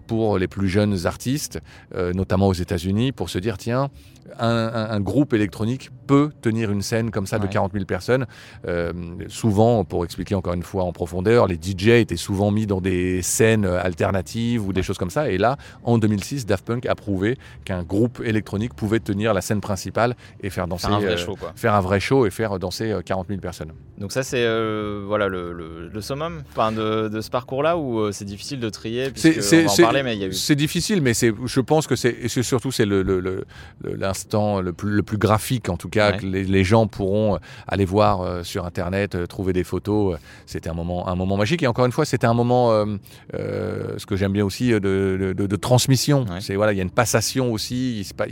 pour 0.06 0.38
les 0.38 0.48
plus 0.48 0.68
jeunes 0.68 1.06
artistes, 1.06 1.60
notamment 1.94 2.48
aux 2.48 2.54
États-Unis, 2.54 3.12
pour 3.12 3.28
se 3.30 3.38
dire 3.38 3.58
tiens, 3.58 3.90
un, 4.38 4.48
un- 4.48 4.90
un 4.90 5.00
groupe 5.00 5.32
électronique 5.34 5.90
peut 6.06 6.30
tenir 6.40 6.70
une 6.70 6.82
scène 6.82 7.10
comme 7.10 7.26
ça 7.26 7.38
de 7.38 7.44
Ouais. 7.44 7.50
40 7.50 7.72
000 7.72 7.84
personnes. 7.84 8.26
Euh, 8.66 8.92
souvent, 9.28 9.84
pour 9.84 10.04
expliquer 10.04 10.34
encore 10.34 10.54
une 10.54 10.62
fois 10.62 10.84
en 10.84 10.92
profondeur, 10.92 11.46
les 11.46 11.56
DJ 11.60 11.88
étaient 12.00 12.16
souvent 12.16 12.50
mis 12.50 12.66
dans 12.66 12.80
des 12.80 13.20
scènes 13.22 13.66
alternatives 13.66 14.66
ou 14.66 14.72
des 14.72 14.82
choses 14.82 14.96
comme 14.98 15.10
ça. 15.10 15.30
Et 15.30 15.38
là, 15.38 15.56
en 15.82 15.98
2006, 15.98 16.46
Daft 16.46 16.64
Punk 16.64 16.86
a 16.86 16.94
prouvé 16.94 17.36
qu'un 17.64 17.82
groupe 17.82 18.22
électronique 18.24 18.74
pouvait 18.74 19.00
tenir 19.00 19.34
la 19.34 19.40
scène 19.40 19.60
principale 19.60 20.14
et 20.42 20.50
faire 20.50 20.66
danser, 20.66 20.86
Faire 20.88 20.96
un 20.96 21.00
vrai 21.00 21.12
euh, 21.12 21.16
show, 21.16 21.36
quoi. 21.36 21.52
faire 21.56 21.74
un 21.74 21.80
vrai 21.80 22.00
show 22.00 22.26
et 22.26 22.30
faire 22.30 22.58
danser 22.58 22.90
euh, 22.90 23.02
40 23.02 23.28
000 23.28 23.40
personnes. 23.40 23.72
Donc 23.98 24.12
ça, 24.12 24.22
c'est 24.22 24.42
euh, 24.44 25.02
voilà 25.06 25.28
le, 25.28 25.52
le, 25.52 25.88
le 25.88 26.00
summum 26.00 26.42
enfin, 26.50 26.72
de, 26.72 27.08
de 27.08 27.20
ce 27.20 27.30
parcours-là 27.30 27.76
où 27.76 27.98
euh, 28.00 28.12
c'est 28.12 28.24
difficile 28.24 28.60
de 28.60 28.70
trier, 28.70 29.10
C'est- 29.14 30.54
difficile, 30.54 31.02
mais 31.02 31.14
c'est, 31.14 31.32
je 31.44 31.60
pense 31.60 31.86
que 31.86 31.96
c'est, 31.96 32.28
surtout 32.28 32.72
c'est 32.72 32.86
le- 32.86 33.02
le- 33.02 33.44
l'instant 34.18 34.60
le 34.60 34.72
plus, 34.72 34.90
le 34.90 35.02
plus 35.02 35.18
graphique 35.18 35.68
en 35.68 35.76
tout 35.76 35.88
cas 35.88 36.12
Ouais. 36.12 36.16
que 36.18 36.26
les, 36.26 36.44
les 36.44 36.64
gens 36.64 36.86
pourront 36.86 37.34
euh, 37.36 37.38
aller 37.66 37.84
voir 37.84 38.20
euh, 38.22 38.42
sur 38.42 38.64
internet, 38.66 39.14
euh, 39.14 39.26
trouver 39.26 39.52
des 39.52 39.64
photos. 39.64 40.16
C'était 40.46 40.70
un 40.70 40.74
moment, 40.74 41.08
un 41.08 41.14
moment 41.16 41.36
magique 41.36 41.62
et 41.62 41.66
encore 41.66 41.86
une 41.86 41.92
fois 41.92 42.04
c'était 42.04 42.26
un 42.26 42.34
moment, 42.34 42.70
ce 43.32 44.06
que 44.06 44.16
j'aime 44.16 44.32
bien 44.32 44.44
aussi 44.44 44.70
de, 44.70 45.32
de- 45.36 45.46
de 45.46 45.56
transmission. 45.56 46.24
Ouais. 46.24 46.40
C'est 46.40 46.56
voilà, 46.56 46.72
il 46.72 46.76
y 46.76 46.80
a 46.80 46.82
une 46.84 46.90
passation 46.90 47.52
aussi. 47.52 48.02
C'est 48.04 48.16
pas, 48.16 48.26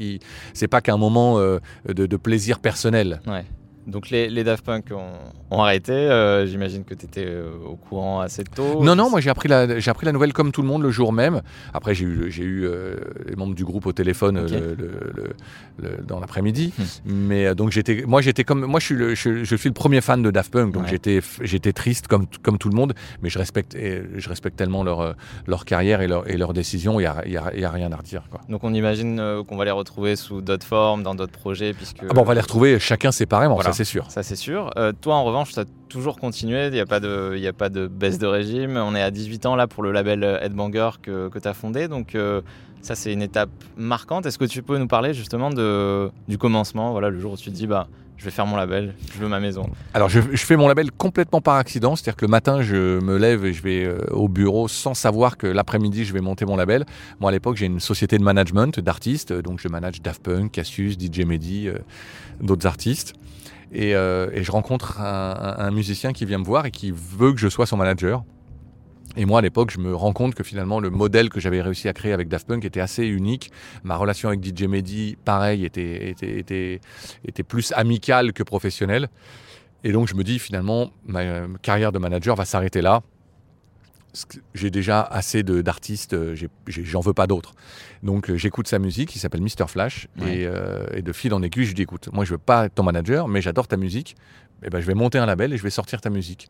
pas 0.70 0.80
qu'un 0.80 0.96
moment 0.96 1.38
de, 1.40 1.60
de 1.86 2.16
plaisir 2.16 2.58
personnel. 2.58 3.20
Ouais. 3.26 3.44
Donc 3.86 4.10
les, 4.10 4.28
les 4.28 4.42
Daft 4.44 4.64
Punk 4.64 4.86
ont, 4.90 5.12
ont 5.56 5.62
arrêté. 5.62 5.92
euh, 5.92 6.44
J'imagine 6.46 6.84
que 6.84 6.94
tu 6.94 7.06
étais 7.06 7.26
au 7.64 7.76
courant 7.76 8.20
assez 8.20 8.42
tôt. 8.44 8.82
Non, 8.82 8.94
non, 8.96 9.10
moi 9.10 9.20
j'ai 9.20 9.30
appris, 9.30 9.48
la, 9.48 9.78
j'ai 9.78 9.90
appris 9.90 10.06
la 10.06 10.12
nouvelle 10.12 10.32
comme 10.32 10.50
tout 10.52 10.62
le 10.62 10.68
monde 10.68 10.82
le 10.82 10.90
jour 10.90 11.12
même. 11.12 11.42
Après, 11.72 11.94
j'ai 11.94 12.04
eu, 12.04 12.30
j'ai 12.30 12.42
eu 12.42 12.66
euh, 12.66 12.96
les 13.26 13.36
membres 13.36 13.54
du 13.54 13.64
groupe 13.64 13.86
au 13.86 13.92
téléphone 13.92 14.38
Ok. 14.38 14.50
euh, 14.52 14.74
le- 14.76 14.84
le- 14.86 15.12
le- 15.14 15.90
le- 15.98 16.04
dans 16.04 16.18
l'après-midi. 16.20 16.72
Hmm. 16.78 16.82
Mais 17.06 17.46
euh, 17.46 17.54
donc 17.54 17.70
j'étais, 17.70 18.04
moi 18.06 18.20
j'étais 18.22 18.42
comme, 18.44 18.64
moi 18.66 18.80
je 18.80 18.86
suis, 18.86 18.94
le, 18.96 19.14
je, 19.14 19.44
je 19.44 19.56
suis 19.56 19.68
le 19.68 19.74
premier 19.74 20.00
fan 20.00 20.22
de 20.22 20.30
Daft 20.30 20.52
Punk, 20.52 20.72
donc 20.72 20.84
Ouais. 20.84 20.88
j'étais, 20.90 21.20
j'étais 21.42 21.72
triste 21.72 22.08
comme, 22.08 22.26
comme 22.42 22.58
tout 22.58 22.68
le 22.68 22.76
monde, 22.76 22.94
mais 23.22 23.28
je 23.30 23.38
respecte, 23.38 23.76
je 23.76 24.28
respecte 24.28 24.56
tellement 24.56 24.82
leur, 24.82 25.00
euh, 25.00 25.12
leur 25.46 25.64
carrière 25.64 26.00
et 26.00 26.08
leur, 26.08 26.28
et 26.28 26.36
leurs 26.36 26.52
décisions. 26.54 26.98
Il 26.98 27.04
y 27.04 27.06
a, 27.06 27.26
y 27.26 27.36
a- 27.36 27.54
y 27.56 27.64
a 27.64 27.70
rien 27.70 27.92
à 27.92 27.96
redire. 27.96 28.24
Quoi. 28.30 28.40
Donc 28.48 28.64
on 28.64 28.74
imagine 28.74 29.20
euh, 29.20 29.44
qu'on 29.44 29.56
va 29.56 29.64
les 29.64 29.70
retrouver 29.70 30.16
sous 30.16 30.40
d'autres 30.40 30.66
formes, 30.66 31.02
dans 31.04 31.14
d'autres 31.14 31.38
projets, 31.38 31.72
puisque... 31.72 31.98
Ah 32.02 32.12
bon, 32.14 32.22
on 32.22 32.24
va 32.24 32.34
les 32.34 32.40
retrouver 32.40 32.78
chacun 32.80 33.12
séparément, 33.12 33.54
Voilà. 33.54 33.70
ça 33.70 33.75
c'est 33.76 33.84
sûr. 33.84 34.10
Ça 34.10 34.22
c'est 34.22 34.36
sûr. 34.36 34.70
Euh, 34.76 34.92
toi 35.00 35.14
en 35.16 35.24
revanche, 35.24 35.52
tu 35.52 35.60
as 35.60 35.64
toujours 35.88 36.16
continué, 36.18 36.66
il 36.66 36.72
n'y 36.72 36.80
a, 36.80 36.86
pas 36.86 37.00
de- 37.00 37.36
y 37.36 37.46
a 37.46 37.52
pas 37.52 37.68
de 37.68 37.86
baisse 37.86 38.18
de 38.18 38.26
régime. 38.26 38.76
On 38.76 38.94
est 38.94 39.02
à 39.02 39.10
18 39.10 39.46
ans 39.46 39.54
là 39.56 39.66
pour 39.66 39.82
le 39.82 39.92
label 39.92 40.24
euh, 40.24 40.40
Headbanger 40.40 40.90
que, 41.02 41.28
que 41.28 41.38
tu 41.38 41.46
as 41.48 41.54
fondé. 41.54 41.86
Donc 41.88 42.14
euh, 42.14 42.40
ça 42.82 42.94
c'est 42.94 43.12
une 43.12 43.22
étape 43.22 43.50
marquante. 43.76 44.26
Est-ce 44.26 44.38
que 44.38 44.44
tu 44.44 44.62
peux 44.62 44.78
nous 44.78 44.88
parler 44.88 45.12
justement 45.14 45.50
de, 45.50 46.10
du 46.28 46.38
commencement, 46.38 46.92
voilà, 46.92 47.10
le 47.10 47.20
jour 47.20 47.32
où 47.32 47.36
tu 47.36 47.50
te 47.50 47.54
dis 47.54 47.66
bah, 47.66 47.86
je 48.16 48.24
vais 48.24 48.30
faire 48.30 48.46
mon 48.46 48.56
label, 48.56 48.94
je 49.14 49.18
veux 49.20 49.28
ma 49.28 49.40
maison 49.40 49.68
Alors 49.92 50.08
je, 50.08 50.20
je 50.32 50.44
fais 50.46 50.56
mon 50.56 50.68
label 50.68 50.90
complètement 50.90 51.42
par 51.42 51.56
accident, 51.56 51.96
c'est-à-dire 51.96 52.16
que 52.16 52.24
le 52.24 52.30
matin 52.30 52.62
je 52.62 52.98
me 53.00 53.18
lève 53.18 53.44
et 53.44 53.52
je 53.52 53.62
vais 53.62 53.84
euh, 53.84 53.98
au 54.10 54.28
bureau 54.28 54.68
sans 54.68 54.94
savoir 54.94 55.36
que 55.36 55.46
l'après-midi 55.46 56.06
je 56.06 56.14
vais 56.14 56.22
monter 56.22 56.46
mon 56.46 56.56
label. 56.56 56.86
Moi 57.20 57.28
à 57.30 57.32
l'époque 57.32 57.56
j'ai 57.58 57.66
une 57.66 57.78
société 57.80 58.16
de 58.16 58.22
management 58.24 58.80
d'artistes, 58.80 59.32
euh, 59.32 59.42
donc 59.42 59.60
je 59.60 59.68
manage 59.68 60.00
Daft 60.00 60.22
Punk, 60.22 60.50
Cassius, 60.52 60.96
DJ 60.98 61.26
Mehdi, 61.26 61.68
euh, 61.68 61.76
d'autres 62.40 62.66
artistes. 62.66 63.12
Et, 63.72 63.94
euh, 63.94 64.30
et 64.32 64.42
je 64.44 64.52
rencontre 64.52 65.00
un, 65.00 65.70
musicien 65.70 66.12
qui 66.12 66.24
vient 66.24 66.38
me 66.38 66.44
voir 66.44 66.66
et 66.66 66.70
qui 66.70 66.92
veut 66.92 67.32
que 67.32 67.38
je 67.38 67.48
sois 67.48 67.66
son 67.66 67.76
manager. 67.76 68.24
Et 69.16 69.24
moi, 69.24 69.38
à 69.38 69.42
l'époque, 69.42 69.70
je 69.70 69.78
me 69.78 69.94
rends 69.94 70.12
compte 70.12 70.34
que 70.34 70.44
finalement, 70.44 70.78
le 70.78 70.90
modèle 70.90 71.30
que 71.30 71.40
j'avais 71.40 71.62
réussi 71.62 71.88
à 71.88 71.94
créer 71.94 72.12
avec 72.12 72.28
Daft 72.28 72.46
Punk 72.46 72.64
était 72.64 72.80
assez 72.80 73.04
unique. 73.06 73.50
Ma 73.82 73.96
relation 73.96 74.28
avec 74.28 74.44
DJ 74.44 74.64
Mehdi, 74.64 75.16
pareil, 75.24 75.64
était, 75.64 76.10
était, 76.10 76.38
était, 76.38 76.80
était 77.24 77.42
plus 77.42 77.72
amicale 77.72 78.32
que 78.32 78.42
professionnelle. 78.42 79.08
Et 79.84 79.92
donc, 79.92 80.08
je 80.08 80.14
me 80.14 80.22
dis, 80.22 80.38
finalement, 80.38 80.90
ma 81.06 81.20
euh, 81.20 81.48
carrière 81.62 81.92
de 81.92 81.98
manager 81.98 82.36
va 82.36 82.44
s'arrêter 82.44 82.82
là. 82.82 83.02
J'ai 84.54 84.70
déjà 84.70 85.00
assez 85.02 85.42
d'artistes, 85.42 86.16
j'en 86.66 87.00
veux 87.00 87.14
pas 87.14 87.26
d'autres. 87.26 87.54
Donc 88.02 88.32
j'écoute 88.34 88.68
sa 88.68 88.78
musique, 88.78 89.14
il 89.16 89.18
s'appelle 89.18 89.42
Mr 89.42 89.66
Flash, 89.68 90.08
et, 90.26 90.46
et, 90.92 91.02
de 91.02 91.12
fil 91.12 91.34
en 91.34 91.42
aiguille, 91.42 91.64
je 91.64 91.70
lui 91.70 91.74
dis 91.74 91.82
écoute, 91.82 92.08
moi 92.12 92.24
je 92.24 92.32
veux 92.32 92.38
pas 92.38 92.66
être 92.66 92.74
ton 92.74 92.82
manager, 92.82 93.28
mais 93.28 93.40
j'adore 93.40 93.68
ta 93.68 93.76
musique, 93.76 94.16
eh 94.62 94.70
ben, 94.70 94.80
je 94.80 94.86
vais 94.86 94.94
monter 94.94 95.18
un 95.18 95.26
label 95.26 95.52
et 95.52 95.56
je 95.56 95.62
vais 95.62 95.70
sortir 95.70 96.00
ta 96.00 96.10
musique. 96.10 96.48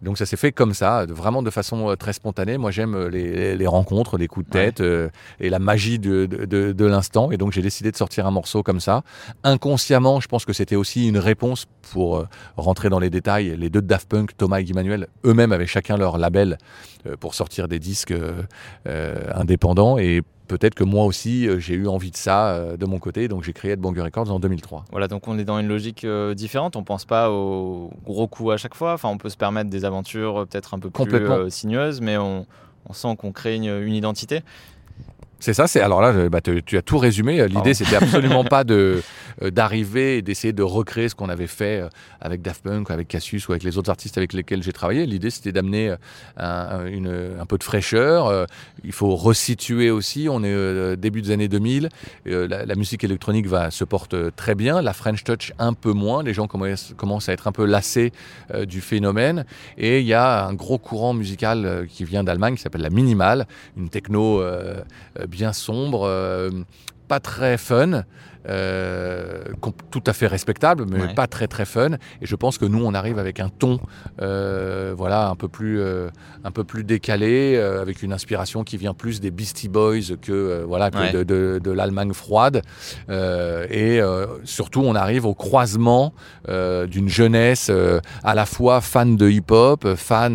Donc 0.00 0.16
ça 0.16 0.26
s'est 0.26 0.36
fait 0.36 0.52
comme 0.52 0.72
ça, 0.72 1.04
vraiment 1.06 1.42
de 1.42 1.50
façon 1.50 1.90
euh, 1.90 1.96
très 1.96 2.12
spontanée. 2.12 2.56
Moi 2.56 2.70
j'aime 2.70 2.94
euh, 2.94 3.08
les, 3.08 3.66
rencontres, 3.66 4.16
les 4.16 4.26
coups 4.26 4.46
de 4.46 4.50
tête 4.50 4.80
euh, 4.80 5.10
et 5.38 5.50
la 5.50 5.58
magie 5.58 5.98
de, 5.98 6.26
de, 6.26 6.84
l'instant. 6.86 7.30
Et 7.30 7.36
donc 7.36 7.52
j'ai 7.52 7.62
décidé 7.62 7.90
de 7.90 7.96
sortir 7.96 8.26
un 8.26 8.30
morceau 8.30 8.62
comme 8.62 8.80
ça. 8.80 9.02
Inconsciemment, 9.44 10.20
je 10.20 10.28
pense 10.28 10.44
que 10.44 10.52
c'était 10.52 10.76
aussi 10.76 11.08
une 11.08 11.18
réponse 11.18 11.66
pour 11.92 12.26
rentrer 12.56 12.88
dans 12.88 12.98
les 12.98 13.10
détails. 13.10 13.54
Les 13.56 13.70
deux 13.70 13.82
de 13.82 13.86
Daft 13.86 14.08
Punk, 14.08 14.36
Thomas 14.36 14.60
et 14.60 14.64
Guy 14.64 14.72
Manuel, 14.72 15.08
eux-mêmes 15.24 15.52
avaient 15.52 15.66
chacun 15.66 15.96
leur 15.96 16.18
label 16.18 16.58
pour 17.20 17.34
sortir 17.34 17.68
des 17.68 17.78
disques 17.78 18.14
indépendants. 18.86 19.98
Et 19.98 20.22
peut-être 20.48 20.74
que 20.74 20.84
moi 20.84 21.04
aussi, 21.04 21.48
euh, 21.48 21.58
j'ai 21.58 21.74
eu 21.74 21.88
envie 21.88 22.10
de 22.10 22.16
ça 22.16 22.50
euh, 22.50 22.76
de 22.76 22.86
mon 22.86 22.98
côté, 22.98 23.28
donc 23.28 23.42
j'ai 23.42 23.52
créé 23.52 23.76
Banger 23.76 24.02
Records 24.02 24.30
en 24.30 24.40
2003. 24.40 24.84
Voilà, 24.90 25.08
donc 25.08 25.28
on 25.28 25.38
est 25.38 25.44
dans 25.44 25.58
une 25.58 25.68
logique 25.68 26.04
euh, 26.04 26.34
différente, 26.34 26.76
on 26.76 26.84
pense 26.84 27.04
pas 27.04 27.30
aux 27.30 27.90
gros 28.04 28.26
coups 28.28 28.52
à 28.52 28.56
chaque 28.56 28.74
fois, 28.74 28.94
enfin 28.94 29.08
on 29.08 29.18
peut 29.18 29.30
se 29.30 29.36
permettre 29.36 29.70
des 29.70 29.84
aventures 29.84 30.46
peut-être 30.48 30.74
un 30.74 30.78
peu 30.78 30.90
plus 30.90 31.50
sinueuses, 31.50 32.00
mais 32.00 32.16
on, 32.16 32.46
sent 32.92 33.16
qu'on 33.16 33.32
crée 33.32 33.56
une 33.56 33.94
identité. 33.94 34.42
C'est 35.42 35.54
ça, 35.54 35.66
c'est 35.66 35.80
alors 35.80 36.00
là, 36.00 36.28
bah, 36.28 36.40
tu 36.40 36.76
as 36.78 36.82
tout 36.82 36.98
résumé. 36.98 37.48
L'idée, 37.48 37.74
c'était 37.74 37.96
absolument 37.96 38.44
pas 38.44 38.62
de 38.62 39.02
euh, 39.42 39.50
d'arriver 39.50 40.18
et 40.18 40.22
d'essayer 40.22 40.52
de 40.52 40.62
recréer 40.62 41.08
ce 41.08 41.16
qu'on 41.16 41.28
avait 41.28 41.48
fait 41.48 41.80
euh, 41.80 41.88
avec 42.20 42.42
Daft 42.42 42.62
Punk, 42.62 42.92
avec 42.92 43.08
Cassius 43.08 43.48
ou 43.48 43.52
avec 43.52 43.64
les 43.64 43.76
autres 43.76 43.90
artistes 43.90 44.16
avec 44.18 44.34
lesquels 44.34 44.62
j'ai 44.62 44.72
travaillé. 44.72 45.04
L'idée, 45.04 45.30
c'était 45.30 45.50
d'amener 45.50 45.90
euh, 45.90 45.96
un, 46.36 47.40
un, 47.40 47.46
peu 47.46 47.58
de 47.58 47.64
fraîcheur. 47.64 48.46
Il 48.84 48.92
faut 48.92 49.16
resituer 49.16 49.90
aussi. 49.90 50.28
On 50.30 50.44
est 50.44 50.96
début 50.96 51.22
des 51.22 51.32
années 51.32 51.48
2000. 51.48 51.88
La, 52.24 52.74
musique 52.76 53.02
électronique 53.02 53.46
va 53.48 53.72
se 53.72 53.82
porte 53.82 54.14
très 54.36 54.54
bien. 54.54 54.80
La 54.80 54.92
French 54.92 55.24
Touch 55.24 55.52
un 55.58 55.72
peu 55.72 55.92
moins. 55.92 56.22
Les 56.22 56.34
gens 56.34 56.46
commencent 56.46 57.28
à 57.28 57.32
être 57.32 57.48
un 57.48 57.52
peu 57.52 57.64
lassés 57.64 58.12
du 58.64 58.80
phénomène. 58.80 59.44
Et 59.76 60.00
il 60.00 60.06
y 60.06 60.14
a 60.14 60.46
un 60.46 60.54
gros 60.54 60.78
courant 60.78 61.14
musical 61.14 61.86
qui 61.88 62.04
vient 62.04 62.22
d'Allemagne 62.22 62.54
qui 62.54 62.62
s'appelle 62.62 62.82
la 62.82 62.90
minimal, 62.90 63.46
une 63.76 63.88
techno 63.88 64.42
bien 65.32 65.52
sombre, 65.52 66.06
euh, 66.06 66.50
pas 67.12 67.20
très 67.20 67.58
fun, 67.58 68.04
euh, 68.48 69.44
tout 69.90 70.02
à 70.06 70.12
fait 70.12 70.26
respectable, 70.26 70.86
mais 70.88 71.14
pas 71.14 71.26
très 71.26 71.46
très 71.46 71.64
fun. 71.64 71.92
Et 72.20 72.26
je 72.26 72.34
pense 72.34 72.58
que 72.58 72.64
nous, 72.64 72.84
on 72.84 72.94
arrive 72.94 73.18
avec 73.18 73.38
un 73.38 73.48
ton, 73.48 73.78
euh, 74.20 74.94
voilà, 74.96 75.28
un 75.28 75.36
peu 75.36 75.48
plus, 75.48 75.80
euh, 75.80 76.08
un 76.42 76.50
peu 76.50 76.64
plus 76.64 76.82
décalé, 76.82 77.56
avec 77.56 78.02
une 78.02 78.12
inspiration 78.12 78.64
qui 78.64 78.76
vient 78.76 78.94
plus 78.94 79.20
des 79.20 79.30
Beastie 79.30 79.68
Boys 79.68 80.16
que 80.20 80.64
voilà 80.66 80.90
que 80.90 81.22
de, 81.22 81.58
de, 81.58 81.70
l'Allemagne 81.70 82.12
froide. 82.12 82.62
et 83.08 84.00
surtout, 84.44 84.80
on 84.80 84.94
arrive 84.94 85.26
au 85.26 85.34
croisement 85.34 86.12
d'une 86.48 87.08
jeunesse 87.08 87.70
à 88.24 88.34
la 88.34 88.46
fois 88.46 88.80
fan 88.80 89.16
de 89.16 89.28
hip-hop, 89.28 89.86
fan 89.96 90.34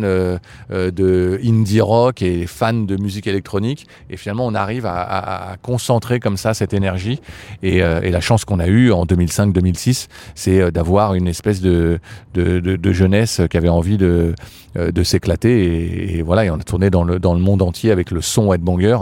de 0.70 1.40
indie 1.44 1.80
rock 1.80 2.22
et 2.22 2.46
fan 2.46 2.86
de 2.86 2.96
musique 2.96 3.26
électronique. 3.26 3.86
Et 4.10 4.16
finalement, 4.16 4.46
on 4.46 4.54
arrive 4.54 4.86
à, 4.86 5.52
à 5.52 5.56
concentrer 5.56 6.20
comme 6.20 6.36
ça 6.36 6.54
cette 6.54 6.67
énergie 6.74 7.20
et 7.62 7.82
euh, 7.82 8.00
et 8.02 8.10
la 8.10 8.20
chance 8.20 8.44
qu'on 8.44 8.60
a 8.60 8.66
eue 8.66 8.92
en 8.92 9.04
2005-2006, 9.04 10.08
c'est 10.34 10.60
euh, 10.60 10.70
d'avoir 10.70 11.14
une 11.14 11.28
espèce 11.28 11.60
de, 11.60 12.00
jeunesse 12.34 13.40
qui 13.50 13.56
avait 13.56 13.68
envie 13.68 13.98
de, 13.98 14.34
euh, 14.76 15.04
s'éclater. 15.04 16.18
Et, 16.18 16.22
voilà, 16.22 16.44
et 16.44 16.50
on 16.50 16.56
a 16.56 16.62
tourné 16.62 16.90
dans 16.90 17.04
le, 17.04 17.18
monde 17.38 17.62
entier 17.62 17.90
avec 17.90 18.10
le 18.10 18.20
son 18.20 18.52
Headbanger. 18.52 18.98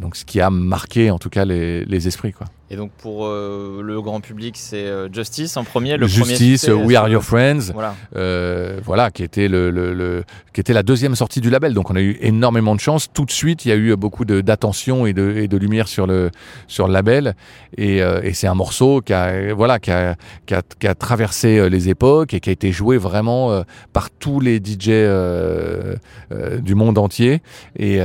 Donc 0.00 0.16
ce 0.16 0.24
qui 0.24 0.40
a 0.40 0.50
marqué 0.50 1.10
en 1.10 1.18
tout 1.18 1.30
cas 1.30 1.44
les, 1.44 2.08
esprits. 2.08 2.34
Et 2.72 2.76
donc 2.76 2.90
pour 2.90 3.26
euh, 3.26 3.82
le 3.84 4.00
grand 4.00 4.22
public, 4.22 4.56
c'est 4.56 4.86
euh, 4.86 5.06
Justice 5.12 5.58
en 5.58 5.64
premier, 5.64 5.98
le 5.98 6.06
Justice, 6.06 6.64
premier 6.64 6.84
We 6.86 6.96
Are 6.96 7.06
Your 7.06 7.22
Friends, 7.22 7.70
voilà, 7.74 7.94
euh, 8.16 8.80
voilà 8.82 9.10
qui 9.10 9.22
était 9.22 9.46
le, 9.46 9.70
le, 9.70 10.24
qui 10.54 10.60
était 10.62 10.72
la 10.72 10.82
deuxième 10.82 11.14
sortie 11.14 11.42
du 11.42 11.50
label. 11.50 11.74
Donc 11.74 11.90
on 11.90 11.96
a 11.96 12.00
eu 12.00 12.16
énormément 12.22 12.74
de 12.74 12.80
chance. 12.80 13.08
Tout 13.12 13.26
de 13.26 13.30
suite, 13.30 13.66
il 13.66 13.68
y 13.68 13.72
a 13.72 13.76
eu 13.76 13.94
beaucoup 13.94 14.24
d'attention 14.24 15.04
et 15.04 15.12
de, 15.12 15.34
et 15.36 15.48
de 15.48 15.56
lumière 15.58 15.86
sur 15.86 16.06
le 16.06 16.30
sur 16.66 16.86
le 16.86 16.94
label. 16.94 17.34
Et, 17.76 17.98
et 17.98 18.32
c'est 18.32 18.46
un 18.46 18.54
morceau 18.54 19.02
qui 19.02 19.12
a 19.12 19.52
voilà 19.52 19.78
qui 19.78 19.90
a, 19.90 20.16
qui 20.46 20.54
a, 20.54 20.62
qui 20.78 20.86
a, 20.86 20.94
traversé 20.94 21.68
les 21.68 21.90
époques 21.90 22.32
et 22.32 22.40
qui 22.40 22.48
a 22.48 22.52
été 22.54 22.72
joué 22.72 22.96
vraiment 22.96 23.64
par 23.92 24.08
tous 24.08 24.40
les 24.40 24.56
DJ 24.56 24.92
du 26.62 26.74
monde 26.74 26.96
entier. 26.96 27.42
Et, 27.78 27.98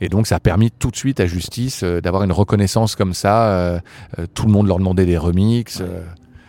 et 0.00 0.08
donc 0.08 0.26
ça 0.26 0.36
a 0.36 0.40
permis 0.40 0.70
tout 0.70 0.90
de 0.90 0.96
suite 0.96 1.20
à 1.20 1.26
Justice 1.26 1.84
d'avoir 1.84 2.22
une 2.22 2.32
reconnaissance 2.32 2.96
comme 2.96 3.12
ça 3.12 3.73
tout 4.34 4.46
le 4.46 4.52
monde 4.52 4.66
leur 4.66 4.78
demandait 4.78 5.06
des 5.06 5.18
remixes. 5.18 5.82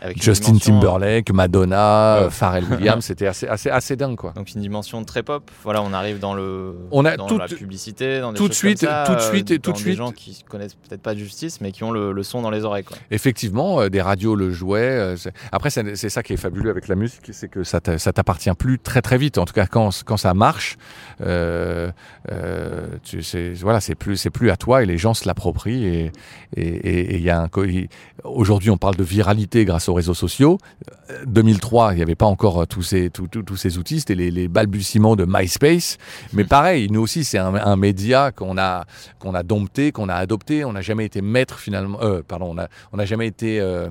Euh, 0.05 0.13
Justin 0.15 0.57
Timberlake, 0.57 1.31
Madonna, 1.31 2.27
Pharrell 2.29 2.65
Williams, 2.65 3.05
c'était 3.05 3.27
assez, 3.27 3.47
assez, 3.47 3.69
assez 3.69 3.95
dingue 3.95 4.15
quoi. 4.15 4.31
Donc 4.35 4.51
une 4.53 4.61
dimension 4.61 5.03
très 5.03 5.23
pop. 5.23 5.49
Voilà, 5.63 5.81
on 5.81 5.93
arrive 5.93 6.19
dans 6.19 6.33
le 6.33 6.75
on 6.91 7.05
a 7.05 7.17
dans 7.17 7.37
la 7.37 7.47
publicité, 7.47 8.19
dans 8.19 8.31
des 8.31 8.37
tout 8.37 8.47
de 8.47 8.53
suite, 8.53 8.79
ça, 8.79 9.03
tout 9.05 9.15
de 9.15 9.21
suite 9.21 9.51
et 9.51 9.59
tout 9.59 9.71
de 9.71 9.77
suite. 9.77 9.93
Des 9.93 9.97
gens 9.97 10.11
qui 10.11 10.43
connaissent 10.47 10.75
peut-être 10.75 11.01
pas 11.01 11.13
de 11.13 11.19
justice, 11.19 11.61
mais 11.61 11.71
qui 11.71 11.83
ont 11.83 11.91
le, 11.91 12.23
son 12.23 12.41
dans 12.41 12.49
les 12.49 12.63
oreilles. 12.63 12.83
Quoi. 12.83 12.97
Effectivement, 13.11 13.87
des 13.87 14.01
radios 14.01 14.35
le 14.35 14.51
jouaient. 14.51 15.15
Après, 15.51 15.69
c'est 15.69 16.09
ça 16.09 16.23
qui 16.23 16.33
est 16.33 16.37
fabuleux 16.37 16.69
avec 16.69 16.87
la 16.87 16.95
musique, 16.95 17.29
c'est 17.31 17.49
que 17.49 17.63
ça 17.63 17.79
t'appartient 17.79 18.53
plus 18.57 18.79
très 18.79 19.01
très 19.01 19.17
vite. 19.17 19.37
En 19.37 19.45
tout 19.45 19.53
cas, 19.53 19.67
quand, 19.67 20.03
quand 20.05 20.17
ça 20.17 20.33
marche, 20.33 20.77
euh, 21.21 21.91
euh, 22.31 22.87
tu, 23.03 23.21
voilà, 23.61 23.79
c'est 23.81 23.95
plus 23.95 24.17
c'est 24.17 24.29
plus 24.29 24.49
à 24.49 24.57
toi 24.57 24.83
et 24.83 24.85
les 24.85 24.97
gens 24.97 25.13
se 25.13 25.27
l'approprient 25.27 25.85
et 25.85 26.11
et 26.55 27.15
il 27.15 27.21
y 27.21 27.29
a 27.29 27.41
un 27.41 27.49
aujourd'hui 28.23 28.69
on 28.69 28.77
parle 28.77 28.95
de 28.95 29.03
viralité 29.03 29.65
grâce 29.65 29.89
aux 29.89 29.93
réseaux 29.95 30.13
sociaux. 30.13 30.57
2003, 31.25 31.93
il 31.93 31.97
n'y 31.97 32.01
avait 32.01 32.15
pas 32.15 32.25
encore 32.25 32.67
tous 32.67 32.83
ces 32.83 33.09
tous, 33.09 33.27
tous 33.27 33.55
ces 33.55 33.77
outils, 33.77 33.99
c'était 33.99 34.15
les, 34.15 34.31
les, 34.31 34.47
balbutiements 34.47 35.15
de 35.15 35.25
MySpace. 35.27 35.97
Mais 36.33 36.43
pareil, 36.43 36.89
nous 36.91 37.01
aussi 37.01 37.23
c'est 37.23 37.37
un, 37.37 37.53
un, 37.55 37.75
média 37.75 38.31
qu'on 38.31 38.57
a 38.57 38.85
qu'on 39.19 39.33
a 39.33 39.43
dompté, 39.43 39.91
qu'on 39.91 40.09
a 40.09 40.15
adopté. 40.15 40.65
On 40.65 40.73
n'a 40.73 40.81
jamais 40.81 41.05
été 41.05 41.21
maître 41.21 41.59
finalement. 41.59 41.99
Euh, 42.01 42.21
pardon, 42.27 42.53
on 42.53 42.57
a 42.57 42.67
on 42.91 42.97
n'a 42.97 43.05
jamais 43.05 43.27
été 43.27 43.59
euh, 43.59 43.89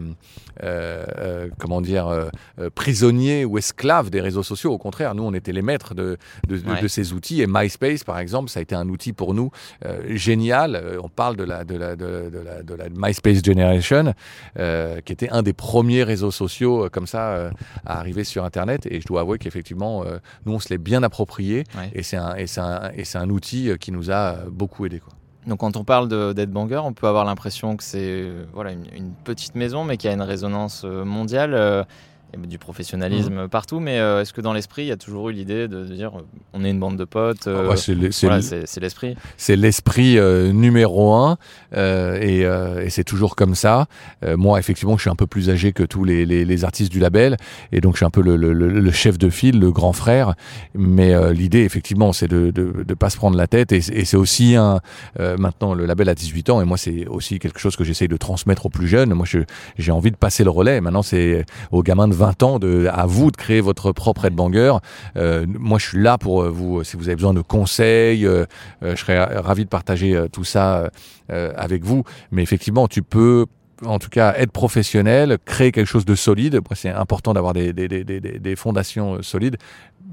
euh, 0.63 1.49
comment 1.59 1.81
dire 1.81 2.29
prisonnier 2.75 3.45
ou 3.45 3.59
esclave 3.59 4.11
des 4.11 4.21
réseaux 4.21 4.43
sociaux. 4.43 4.73
Au 4.73 4.79
contraire, 4.79 5.15
nous 5.15 5.25
on 5.25 5.35
était 5.35 5.53
les 5.53 5.63
maîtres 5.63 5.95
de 5.95 6.19
de, 6.49 6.81
de 6.81 6.89
ces 6.89 7.13
outils. 7.13 7.43
Et 7.43 7.47
MySpace, 7.47 8.05
par 8.05 8.19
exemple, 8.19 8.51
ça 8.51 8.61
a 8.61 8.63
été 8.63 8.75
un 8.75 8.89
outil 8.89 9.13
pour 9.13 9.35
nous 9.35 9.51
euh, 9.85 10.17
génial. 10.17 10.77
Euh, 10.77 10.99
on 11.03 11.09
parle 11.09 11.37
de 11.37 11.45
la, 11.45 11.65
de 11.65 11.77
la, 11.77 11.97
de, 11.97 12.31
la, 12.45 12.63
de 12.63 12.75
la 12.75 12.85
MySpace 12.95 13.45
Generation, 13.45 14.15
euh, 14.59 15.01
qui 15.01 15.13
était 15.13 15.31
un 15.31 15.43
des 15.43 15.53
premiers 15.53 15.94
réseaux 16.03 16.31
sociaux 16.31 16.89
comme 16.91 17.07
ça 17.07 17.51
à 17.85 17.99
arriver 17.99 18.25
sur 18.25 18.45
Internet. 18.45 18.87
Et 18.91 19.01
je 19.01 19.07
dois 19.07 19.21
avouer 19.21 19.39
qu'effectivement, 19.39 20.05
nous, 20.47 20.53
on 20.53 20.59
se 20.59 20.69
l'est 20.71 20.79
bien 20.79 21.03
approprié. 21.03 21.65
Et 21.95 22.03
c'est 22.03 22.17
un, 22.17 22.35
et 22.37 22.47
un, 22.57 22.91
et 22.97 23.05
un 23.15 23.31
outil 23.31 23.71
qui 23.79 23.93
nous 23.93 24.11
a 24.11 24.37
beaucoup 24.51 24.87
aidé. 24.87 25.01
Quoi. 25.01 25.13
Donc 25.47 25.61
quand 25.61 25.77
on 25.77 25.85
parle 25.85 26.09
de 26.09 26.45
Banger, 26.47 26.81
on 26.85 26.93
peut 26.93 27.07
avoir 27.07 27.25
l'impression 27.25 27.77
que 27.77 27.85
c'est 27.85 28.25
voilà, 28.53 28.73
une, 28.73 28.87
une, 28.95 29.13
petite 29.13 29.55
maison, 29.55 29.85
mais 29.85 29.97
qui 29.97 30.09
a 30.09 30.13
une 30.13 30.23
résonance 30.23 30.85
mondiale 30.85 31.87
du 32.37 32.59
professionnalisme 32.59 33.45
mmh. 33.45 33.49
partout, 33.49 33.81
mais 33.81 33.99
euh, 33.99 34.23
est-ce 34.23 34.33
que 34.33 34.41
dans 34.41 34.53
l'esprit, 34.53 34.83
il 34.83 34.89
y 34.89 34.93
a 34.93 34.97
toujours 34.97 35.31
eu 35.31 35.33
l'idée 35.33 35.69
de, 35.69 35.85
dire 35.85 36.19
euh, 36.19 36.23
on 36.53 36.65
est 36.65 36.71
une 36.71 36.81
bande 36.81 36.97
de 36.97 37.05
potes 37.05 37.47
euh, 37.47 37.65
ah 37.65 37.69
bah, 37.71 37.77
C'est 37.77 37.95
l'esprit. 38.81 39.17
C'est 39.37 39.57
l'esprit 39.57 40.19
numéro 40.53 41.15
un, 41.15 41.39
et, 41.75 42.47
c'est 42.89 43.05
toujours 43.05 43.37
comme 43.37 43.55
ça. 43.55 43.87
moi, 44.37 44.59
effectivement, 44.59 44.97
je 44.97 45.03
suis 45.03 45.11
un 45.11 45.17
peu 45.17 45.27
plus 45.27 45.51
âgé 45.51 45.73
que 45.73 45.83
tous 45.83 46.05
les, 46.05 46.25
les, 46.27 46.65
artistes 46.65 46.93
du 46.93 47.01
label, 47.01 47.37
et 47.73 47.81
donc 47.81 47.95
je 47.95 47.99
suis 47.99 48.07
un 48.07 48.11
peu 48.11 48.23
le, 48.23 48.37
le, 48.37 48.91
chef 48.93 49.19
de 49.19 49.29
file, 49.29 49.59
le 49.59 49.73
grand 49.73 49.93
frère. 49.93 50.35
Mais 50.75 51.33
l'idée, 51.33 51.61
effectivement, 51.61 52.13
c'est 52.13 52.29
de 52.29 52.53
ne 52.57 52.95
pas 52.95 53.11
se 53.11 53.17
prendre 53.17 53.37
la 53.37 53.47
tête, 53.47 53.73
et, 53.73 53.81
c'est 53.81 54.17
aussi 54.17 54.57
un. 54.57 54.81
maintenant, 55.39 55.75
le 55.75 55.87
label 55.87 56.09
a 56.09 56.15
18 56.15 56.51
ans, 56.51 56.61
et 56.61 56.65
moi, 56.65 56.77
c'est 56.77 57.07
aussi 57.07 57.39
quelque 57.39 57.59
chose 57.59 57.77
que 57.77 57.85
j'essaye 57.85 58.09
de 58.09 58.17
transmettre 58.17 58.67
aux 58.67 58.71
plus 58.71 58.89
jeunes. 58.89 59.13
Moi, 59.15 59.27
j'ai 59.79 59.93
envie 59.93 60.11
de 60.11 60.17
passer 60.17 60.45
le 60.45 60.51
relais. 60.51 60.81
Maintenant, 60.81 61.03
c'est 61.03 61.45
aux 61.73 61.83
gamins 61.83 62.09
de 62.09 62.15
20 62.15 62.24
20 62.25 62.43
ans 62.43 62.59
de, 62.59 62.89
à 62.91 63.05
vous 63.05 63.31
de 63.31 63.37
créer 63.37 63.61
votre 63.61 63.93
propre 63.93 64.25
headbanger. 64.25 64.77
Euh, 65.17 65.45
moi, 65.47 65.79
je 65.79 65.89
suis 65.89 66.01
là 66.01 66.17
pour 66.17 66.43
euh, 66.43 66.49
vous, 66.49 66.83
si 66.83 66.97
vous 66.97 67.09
avez 67.09 67.17
besoin 67.17 67.35
de 67.35 67.43
conseils, 67.43 68.27
euh, 68.27 68.47
je 68.83 68.97
serais 68.97 69.23
ravi 69.23 69.65
de 69.65 69.69
partager 69.69 70.27
tout 70.33 70.45
ça 70.45 70.91
avec 71.29 71.85
vous. 71.85 72.05
Mais 72.31 72.43
effectivement, 72.43 72.89
tu 72.89 73.03
peux 73.03 73.47
en 73.85 73.99
tout 73.99 74.09
cas 74.09 74.35
être 74.37 74.53
professionnel, 74.53 75.37
créer 75.45 75.73
quelque 75.73 75.89
chose 75.89 76.05
de 76.05 76.15
solide. 76.15 76.61
C'est 76.75 76.91
important 76.91 77.35
d'avoir 77.35 77.53
des, 77.53 77.73
des, 77.73 77.89
des, 77.89 78.05
des, 78.05 78.57
fondations 78.57 79.21
solides, 79.23 79.57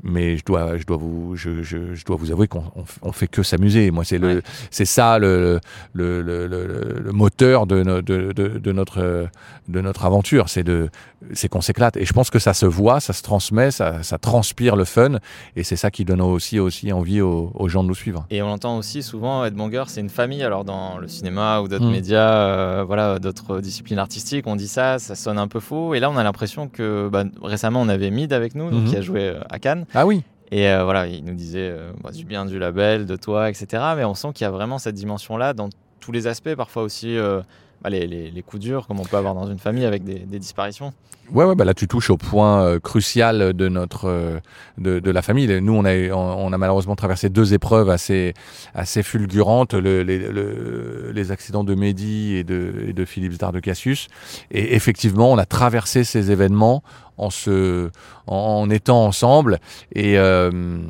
mais 0.04 0.38
je 0.38 0.44
dois, 0.44 0.78
je 0.78 0.86
dois 0.86 0.98
vous, 0.98 1.36
je, 1.36 1.62
je, 1.62 1.94
je 1.94 2.06
dois 2.06 2.16
vous 2.16 2.32
avouer 2.32 2.48
qu'on 2.48 2.64
on, 3.02 3.12
fait 3.12 3.28
que 3.28 3.44
s'amuser. 3.44 3.92
Moi, 3.92 4.04
c'est 4.04 4.18
le, 4.18 4.42
c'est 4.72 4.86
ça 4.86 5.20
le, 5.20 5.60
le, 5.94 6.22
le, 6.22 6.48
le, 6.48 7.12
moteur 7.12 7.68
de, 7.68 7.84
de, 7.84 8.32
de, 8.32 8.32
de, 8.32 8.72
notre, 8.72 9.28
de 9.68 9.82
notre 9.82 10.06
aventure. 10.06 10.50
C'est 10.50 10.64
de, 10.64 10.90
c'est 11.34 11.48
qu'on 11.50 11.62
s'éclate. 11.62 11.98
Et 11.98 12.06
je 12.06 12.14
pense 12.14 12.30
que 12.30 12.40
ça 12.40 12.54
se 12.54 12.66
voit, 12.66 13.00
ça 13.00 13.14
se 13.14 13.22
transmet, 13.22 13.70
ça, 13.72 14.02
ça 14.02 14.18
transpire 14.18 14.76
le 14.76 14.86
fun. 14.86 15.18
Et 15.56 15.64
c'est 15.64 15.76
ça 15.76 15.92
qui 15.92 16.04
donne 16.06 16.22
aussi, 16.22 16.60
aussi 16.60 16.92
envie 16.92 17.22
aux, 17.22 17.52
aux, 17.54 17.70
gens 17.70 17.84
de 17.84 17.88
nous 17.90 17.96
suivre. 17.96 18.26
Et 18.32 18.42
on 18.42 18.50
entend 18.50 18.78
aussi 18.78 19.04
souvent, 19.04 19.46
Ed 19.46 19.54
Banger, 19.54 19.84
c'est 19.88 20.02
une 20.02 20.10
famille. 20.10 20.44
Alors 20.44 20.66
dans 20.66 20.98
le 20.98 21.08
cinéma 21.08 21.62
ou 21.62 21.68
d'autres 21.68 21.86
mmh. 21.86 21.92
médias, 21.92 22.34
euh, 22.34 22.84
voilà, 22.86 23.20
d'autres 23.20 23.60
disciplines 23.60 24.00
artistiques, 24.00 24.48
on 24.48 24.56
dit 24.56 24.68
ça, 24.68 25.00
ça 25.00 25.16
sonne 25.16 25.38
un 25.38 25.48
peu 25.48 25.60
faux. 25.60 25.94
Et 25.94 26.00
là, 26.00 26.10
on 26.10 26.18
a 26.18 26.24
l'impression 26.24 26.68
que 26.68 27.08
bah, 27.12 27.26
récemment, 27.42 27.82
on 27.82 27.90
avait 27.90 28.10
Mid 28.10 28.34
avec 28.34 28.56
nous, 28.56 28.72
donc, 28.72 28.84
mmh. 28.84 28.86
qui 28.86 28.98
a 28.98 29.02
joué 29.02 29.36
à 29.50 29.60
Cannes. 29.60 29.81
Ah 29.94 30.06
oui. 30.06 30.24
Et 30.52 30.68
euh, 30.68 30.84
voilà, 30.84 31.08
il 31.08 31.24
nous 31.24 31.34
disait 31.34 31.70
euh, 31.72 31.92
bah, 32.04 32.12
du 32.12 32.26
bien 32.26 32.46
du 32.46 32.60
label, 32.60 33.06
de 33.06 33.16
toi, 33.16 33.50
etc. 33.50 33.84
Mais 33.96 34.04
on 34.04 34.14
sent 34.14 34.30
qu'il 34.34 34.44
y 34.44 34.48
a 34.48 34.52
vraiment 34.52 34.78
cette 34.78 34.96
dimension-là 34.96 35.54
dans 35.54 35.70
tous 36.02 36.12
les 36.12 36.28
aspects, 36.28 36.54
parfois 36.56 36.84
aussi 36.84 37.18
euh, 37.18 37.42
bah, 37.82 37.90
les, 37.90 38.06
les, 38.06 38.42
coups 38.44 38.62
durs, 38.62 38.86
comme 38.86 39.00
on 39.00 39.06
peut 39.06 39.16
avoir 39.16 39.34
dans 39.34 39.50
une 39.50 39.60
famille 39.60 39.86
avec 39.86 40.04
des, 40.04 40.20
des 40.20 40.40
disparitions. 40.40 40.94
Ouais, 41.32 41.46
ouais, 41.46 41.56
bah 41.56 41.64
là 41.64 41.74
tu 41.74 41.88
touches 41.88 42.10
au 42.10 42.18
point 42.18 42.78
crucial 42.80 43.54
de 43.54 43.70
notre 43.70 44.42
de, 44.78 45.00
de, 45.00 45.12
la 45.12 45.22
famille. 45.22 45.48
Nous, 45.62 45.72
on 45.72 45.86
a 45.86 46.10
on, 46.14 46.52
a 46.52 46.58
malheureusement 46.58 46.98
traversé 46.98 47.30
deux 47.30 47.54
épreuves 47.54 47.90
assez 47.90 48.34
assez 48.74 49.02
fulgurantes, 49.02 49.74
le, 49.74 50.04
les, 50.04 50.18
le, 50.18 51.12
les 51.14 51.32
accidents 51.32 51.64
de 51.64 51.74
Mehdi 51.74 52.36
et 52.36 52.44
de, 52.44 52.88
et 52.90 52.92
de 52.92 53.06
Philippe 53.06 53.32
Zdar 53.34 53.54
de 53.54 53.62
Cassius. 53.62 54.10
Et 54.50 54.76
effectivement, 54.76 55.32
on 55.32 55.38
a 55.38 55.46
traversé 55.46 56.04
ces 56.04 56.32
événements 56.32 56.84
en, 57.22 57.30
se, 57.30 57.90
en, 58.28 58.70
étant 58.70 59.06
ensemble. 59.06 59.60
Et, 59.96 60.18
euh, 60.18 60.82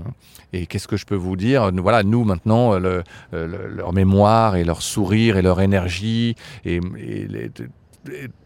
et 0.53 0.65
qu'est-ce 0.65 0.87
que 0.87 0.97
je 0.97 1.05
peux 1.05 1.15
vous 1.15 1.35
dire? 1.35 1.71
Voilà, 1.73 2.03
nous 2.03 2.23
maintenant, 2.23 2.77
le, 2.79 3.03
leur 3.31 3.93
mémoire 3.93 4.55
et 4.55 4.63
leur 4.63 4.81
sourire 4.81 5.37
et 5.37 5.41
leur 5.41 5.61
énergie 5.61 6.35
et, 6.65 6.79
et 6.97 7.49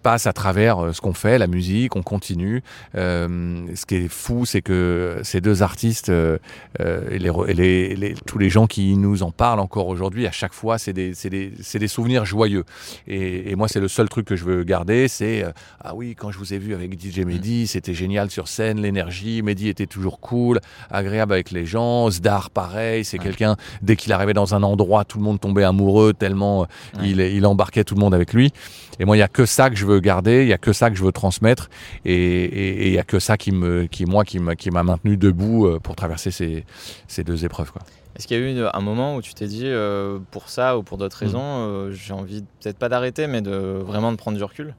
passe 0.05 0.27
à 0.27 0.33
travers 0.33 0.77
euh, 0.77 0.93
ce 0.93 1.01
qu'on 1.01 1.15
fait, 1.15 1.39
la 1.39 1.47
musique, 1.47 1.95
on 1.95 2.03
continue. 2.03 2.61
Euh, 2.93 3.65
ce 3.73 3.87
qui 3.87 3.95
est 3.95 4.07
fou, 4.07 4.45
c'est 4.45 4.61
que 4.61 5.19
ces 5.23 5.41
deux 5.41 5.63
artistes 5.63 6.09
euh, 6.09 6.37
et, 6.77 7.17
les, 7.17 7.31
les, 7.55 7.95
les, 7.95 8.13
tous 8.13 8.37
les 8.37 8.51
gens 8.51 8.67
qui 8.67 8.95
nous 8.97 9.23
en 9.23 9.31
parlent 9.31 9.59
encore 9.59 9.87
aujourd'hui, 9.87 10.27
à 10.27 10.31
chaque 10.31 10.53
fois, 10.53 10.77
c'est 10.77 10.93
des, 10.93 11.13
des, 11.27 11.51
des, 11.79 11.87
souvenirs 11.87 12.23
joyeux. 12.23 12.65
Et, 13.07 13.49
et 13.49 13.55
moi, 13.55 13.67
c'est 13.67 13.79
le 13.79 13.87
seul 13.87 14.07
truc 14.07 14.27
que 14.27 14.35
je 14.35 14.45
veux 14.45 14.63
garder, 14.63 15.07
c'est 15.07 15.43
euh, 15.43 15.51
ah 15.83 15.95
oui, 15.95 16.13
quand 16.13 16.29
je 16.29 16.37
vous 16.37 16.53
ai 16.53 16.59
vu 16.59 16.75
avec 16.75 17.01
DJ 17.01 17.21
Mehdi, 17.21 17.63
mm. 17.63 17.65
c'était 17.65 17.95
génial 17.95 18.29
sur 18.29 18.47
scène, 18.47 18.79
l'énergie, 18.81 19.41
Mehdi 19.41 19.69
était 19.69 19.87
toujours 19.87 20.19
cool, 20.19 20.59
agréable 20.91 21.33
avec 21.33 21.49
les 21.49 21.65
gens, 21.65 22.11
Zdar 22.11 22.51
pareil, 22.51 23.03
c'est 23.05 23.17
quelqu'un 23.17 23.55
dès 23.81 23.95
qu'il 23.95 24.13
arrivait 24.13 24.33
dans 24.33 24.53
un 24.53 24.61
endroit, 24.61 25.03
tout 25.03 25.17
le 25.17 25.23
monde 25.23 25.39
tombait 25.39 25.63
amoureux 25.63 26.13
tellement 26.13 26.67
il, 27.01 27.19
il 27.21 27.43
embarquait 27.47 27.83
tout 27.83 27.95
le 27.95 28.01
monde 28.01 28.13
avec 28.13 28.33
lui. 28.33 28.53
Et 28.99 29.05
moi, 29.05 29.17
il 29.17 29.19
y 29.19 29.23
a 29.23 29.27
que 29.27 29.45
ça 29.45 29.69
que 29.69 29.75
je 29.75 29.85
veux 29.85 29.94
garder, 29.99 30.43
il 30.43 30.47
y 30.47 30.53
a 30.53 30.57
que 30.57 30.73
ça 30.73 30.89
que 30.89 30.95
je 30.95 31.03
veux 31.03 31.11
transmettre, 31.11 31.69
et 32.03 32.87
il 32.87 32.93
y 32.93 32.99
a 32.99 33.03
que 33.03 33.19
ça 33.19 33.37
qui 33.37 33.51
me, 33.51 33.85
qui 33.85 34.05
moi, 34.05 34.23
qui 34.23 34.39
m'a, 34.39 34.55
qui 34.55 34.71
m'a 34.71 34.83
maintenu 34.83 35.17
debout 35.17 35.65
euh, 35.65 35.79
pour 35.79 35.95
traverser 35.95 36.31
ces, 36.31 36.65
ces 37.07 37.23
deux 37.23 37.45
épreuves. 37.45 37.71
Quoi. 37.71 37.81
Est-ce 38.15 38.27
qu'il 38.27 38.37
y 38.37 38.39
a 38.39 38.43
eu 38.43 38.65
un 38.73 38.81
moment 38.81 39.15
où 39.17 39.21
tu 39.21 39.33
t'es 39.33 39.47
dit, 39.47 39.65
euh, 39.65 40.19
pour 40.31 40.49
ça 40.49 40.77
ou 40.77 40.83
pour 40.83 40.97
d'autres 40.97 41.17
mm. 41.21 41.25
raisons, 41.25 41.41
euh, 41.43 41.91
j'ai 41.91 42.13
envie 42.13 42.43
peut-être 42.61 42.77
pas 42.77 42.89
d'arrêter, 42.89 43.27
mais 43.27 43.41
de 43.41 43.51
vraiment 43.51 44.11
de 44.11 44.17
prendre 44.17 44.37
du 44.37 44.43
recul? 44.43 44.73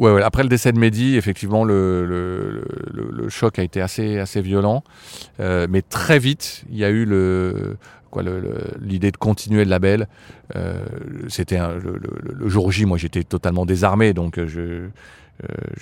Ouais, 0.00 0.10
ouais, 0.10 0.22
après 0.24 0.42
le 0.42 0.48
décès 0.48 0.72
de 0.72 0.78
Mehdi, 0.78 1.16
effectivement, 1.16 1.64
le, 1.64 2.04
le, 2.04 2.64
le, 2.92 3.10
le 3.12 3.28
choc 3.28 3.60
a 3.60 3.62
été 3.62 3.80
assez, 3.80 4.18
assez 4.18 4.42
violent. 4.42 4.82
Euh, 5.38 5.68
mais 5.70 5.82
très 5.82 6.18
vite, 6.18 6.64
il 6.68 6.76
y 6.76 6.84
a 6.84 6.90
eu 6.90 7.04
le, 7.04 7.76
l'idée 8.22 9.10
de 9.10 9.16
continuer 9.16 9.64
le 9.64 9.70
label. 9.70 10.08
Euh, 10.56 10.84
c'était 11.28 11.58
le, 11.58 12.48
jour 12.48 12.70
J, 12.70 12.84
moi 12.84 12.98
j'étais 12.98 13.24
totalement 13.24 13.66
désarmé, 13.66 14.12
donc 14.12 14.38
euh, 14.38 14.46
je 14.46 14.88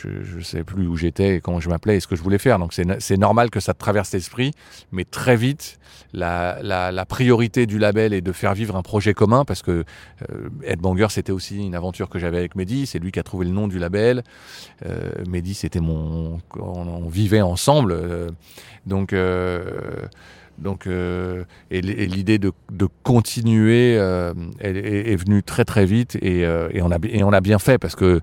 euh, 0.08 0.36
ne 0.36 0.42
sais 0.42 0.64
plus 0.64 0.86
où 0.86 0.96
j'étais, 0.96 1.40
comment 1.42 1.60
je 1.60 1.68
m'appelais 1.68 1.96
et 1.96 2.00
ce 2.00 2.06
que 2.06 2.16
je 2.16 2.22
voulais 2.22 2.38
faire. 2.38 2.58
Donc 2.58 2.72
c'est 2.72 3.16
normal 3.16 3.50
que 3.50 3.60
ça 3.60 3.74
traverse 3.74 4.12
l'esprit, 4.12 4.52
mais 4.92 5.04
très 5.04 5.36
vite, 5.36 5.78
la, 6.12 6.58
la, 6.62 7.06
priorité 7.06 7.66
du 7.66 7.78
label 7.78 8.12
est 8.12 8.20
de 8.20 8.32
faire 8.32 8.54
vivre 8.54 8.76
un 8.76 8.82
projet 8.82 9.14
commun 9.14 9.44
parce 9.44 9.62
que 9.62 9.84
euh, 10.30 10.48
Ed 10.64 10.80
Banger, 10.80 11.08
c'était 11.10 11.32
aussi 11.32 11.64
une 11.64 11.74
aventure 11.74 12.08
que 12.08 12.18
j'avais 12.18 12.38
avec 12.38 12.54
Mehdi. 12.54 12.86
C'est 12.86 12.98
lui 12.98 13.12
qui 13.12 13.18
a 13.18 13.22
trouvé 13.22 13.46
le 13.46 13.52
nom 13.52 13.68
du 13.68 13.78
label. 13.78 14.22
Euh, 14.86 15.10
Mehdi, 15.28 15.54
c'était 15.54 15.80
mon. 15.80 16.38
On, 16.58 17.08
vivait 17.08 17.42
ensemble. 17.42 17.92
Euh, 17.92 18.30
donc. 18.86 19.14
Donc, 20.62 20.86
euh, 20.86 21.44
et, 21.70 21.80
l'idée 21.80 22.38
de, 22.38 22.52
de, 22.70 22.88
continuer 23.02 23.96
euh, 23.98 24.32
est, 24.60 25.12
est, 25.12 25.16
venue 25.16 25.42
très 25.42 25.64
très 25.64 25.84
vite 25.84 26.16
et, 26.22 26.46
euh, 26.46 26.68
et, 26.72 26.82
on 26.82 26.90
a, 26.90 26.98
et 27.04 27.24
on 27.24 27.32
a 27.32 27.40
bien 27.40 27.58
fait 27.58 27.78
parce 27.78 27.96
que 27.96 28.20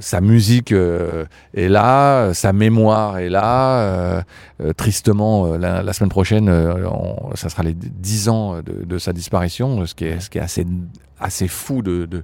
sa 0.00 0.20
musique 0.20 0.72
euh, 0.72 1.26
est 1.54 1.68
là, 1.68 2.32
sa 2.34 2.52
mémoire 2.52 3.18
est 3.18 3.28
là. 3.28 3.80
Euh, 3.80 4.22
euh, 4.62 4.72
tristement, 4.72 5.56
la, 5.56 5.82
la, 5.82 5.92
semaine 5.92 6.10
prochaine, 6.10 6.48
on, 6.48 7.34
ça 7.34 7.48
sera 7.48 7.62
les 7.62 7.74
10 7.74 8.28
ans 8.28 8.62
de, 8.62 8.84
de, 8.84 8.98
sa 8.98 9.12
disparition, 9.12 9.84
ce 9.86 9.94
qui 9.94 10.04
est, 10.04 10.20
ce 10.20 10.30
qui 10.30 10.38
est 10.38 10.42
assez, 10.42 10.66
assez 11.20 11.48
fou 11.48 11.82
de, 11.82 12.06
de 12.06 12.22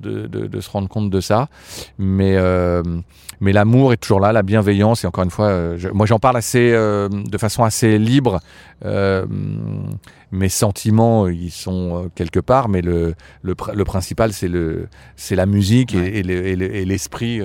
de, 0.00 0.26
de, 0.26 0.46
de, 0.46 0.60
se 0.60 0.70
rendre 0.70 0.88
compte 0.88 1.10
de 1.10 1.20
ça. 1.20 1.48
Mais, 1.98 2.36
euh, 2.36 2.82
mais 3.40 3.52
l'amour 3.52 3.92
est 3.92 3.96
toujours 3.96 4.20
là, 4.20 4.32
la 4.32 4.42
bienveillance. 4.42 5.04
Et 5.04 5.06
encore 5.06 5.24
une 5.24 5.30
fois, 5.30 5.48
euh, 5.48 5.76
je, 5.78 5.88
moi 5.88 6.06
j'en 6.06 6.18
parle 6.18 6.36
assez, 6.36 6.72
euh, 6.72 7.08
de 7.08 7.38
façon 7.38 7.64
assez 7.64 7.98
libre. 7.98 8.40
Mes 10.32 10.48
sentiments, 10.48 11.28
ils 11.28 11.52
sont 11.52 12.10
quelque 12.16 12.40
part, 12.40 12.68
mais 12.68 12.82
le, 12.82 13.14
le, 13.42 13.54
le 13.72 13.84
principal, 13.84 14.32
c'est 14.32 15.36
la 15.36 15.46
musique 15.46 15.94
et, 15.94 16.22
l'esprit. 16.22 17.40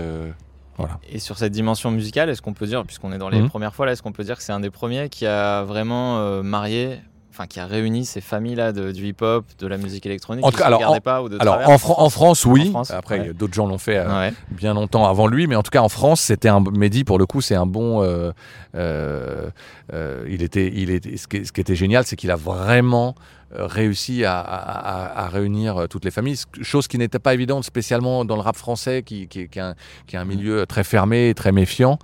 Voilà. 0.77 0.97
Et 1.12 1.19
sur 1.19 1.38
cette 1.38 1.51
dimension 1.51 1.91
musicale, 1.91 2.29
est-ce 2.29 2.41
qu'on 2.41 2.53
peut 2.53 2.65
dire, 2.65 2.85
puisqu'on 2.85 3.12
est 3.12 3.17
dans 3.17 3.29
les 3.29 3.41
mmh. 3.41 3.49
premières 3.49 3.75
fois 3.75 3.85
là, 3.85 3.91
est-ce 3.91 4.01
qu'on 4.01 4.13
peut 4.13 4.23
dire 4.23 4.38
que 4.38 4.43
c'est 4.43 4.53
un 4.53 4.62
des 4.62 4.69
premiers 4.69 5.09
qui 5.09 5.27
a 5.27 5.63
vraiment 5.63 6.41
marié 6.41 6.99
enfin 7.31 7.47
qui 7.47 7.59
a 7.59 7.65
réuni 7.65 8.05
ces 8.05 8.21
familles-là 8.21 8.71
du 8.71 9.07
hip-hop, 9.07 9.45
de 9.59 9.67
la 9.67 9.77
musique 9.77 10.05
électronique. 10.05 10.45
En 10.45 10.51
tout 10.51 10.57
cas, 10.57 10.65
alors, 10.65 10.89
en, 10.89 10.99
pas, 10.99 11.21
ou 11.21 11.29
de 11.29 11.37
alors 11.39 11.59
en, 11.69 11.77
Fran 11.77 11.95
en, 11.97 12.09
France, 12.09 12.45
oui. 12.45 12.67
En 12.69 12.71
France, 12.71 12.91
Après, 12.91 13.19
ouais. 13.19 13.33
d'autres 13.33 13.53
gens 13.53 13.67
l'ont 13.67 13.77
fait 13.77 13.97
euh, 13.97 14.19
ouais. 14.19 14.33
bien 14.49 14.73
longtemps 14.73 15.07
avant 15.07 15.27
lui, 15.27 15.47
mais 15.47 15.55
en 15.55 15.63
tout 15.63 15.71
cas 15.71 15.81
en 15.81 15.89
France, 15.89 16.21
c'était 16.21 16.49
un 16.49 16.59
Mehdi 16.59 17.03
pour 17.03 17.19
le 17.19 17.25
coup, 17.25 17.41
c'est 17.41 17.55
un 17.55 17.65
bon. 17.65 18.03
Euh, 18.03 18.31
euh, 18.75 20.25
il 20.27 20.43
était, 20.43 20.71
il 20.73 20.89
était. 20.89 21.17
Ce 21.17 21.27
qui, 21.27 21.45
ce 21.45 21.51
qui 21.51 21.61
était 21.61 21.75
génial, 21.75 22.03
c'est 22.05 22.15
qu'il 22.15 22.31
a 22.31 22.35
vraiment 22.35 23.15
réussi 23.51 24.25
à, 24.25 24.39
à, 24.39 25.25
à, 25.25 25.27
réunir 25.27 25.77
euh, 25.77 25.88
toutes 25.88 26.05
les 26.05 26.12
familles, 26.12 26.38
chose 26.62 26.88
qui 26.88 26.97
n'était 26.97 27.19
pas 27.19 27.33
évidente 27.33 27.63
spécialement 27.63 28.23
dans 28.25 28.35
le 28.35 28.41
rap 28.41 28.55
français, 28.55 29.03
qui, 29.03 29.27
qui, 29.27 29.47
qui, 29.49 29.59
est, 29.59 29.62
un, 29.62 29.75
qui 30.07 30.15
est 30.15 30.19
un 30.19 30.25
milieu 30.25 30.65
très 30.65 30.83
fermé, 30.83 31.33
très 31.35 31.51
méfiant. 31.51 31.97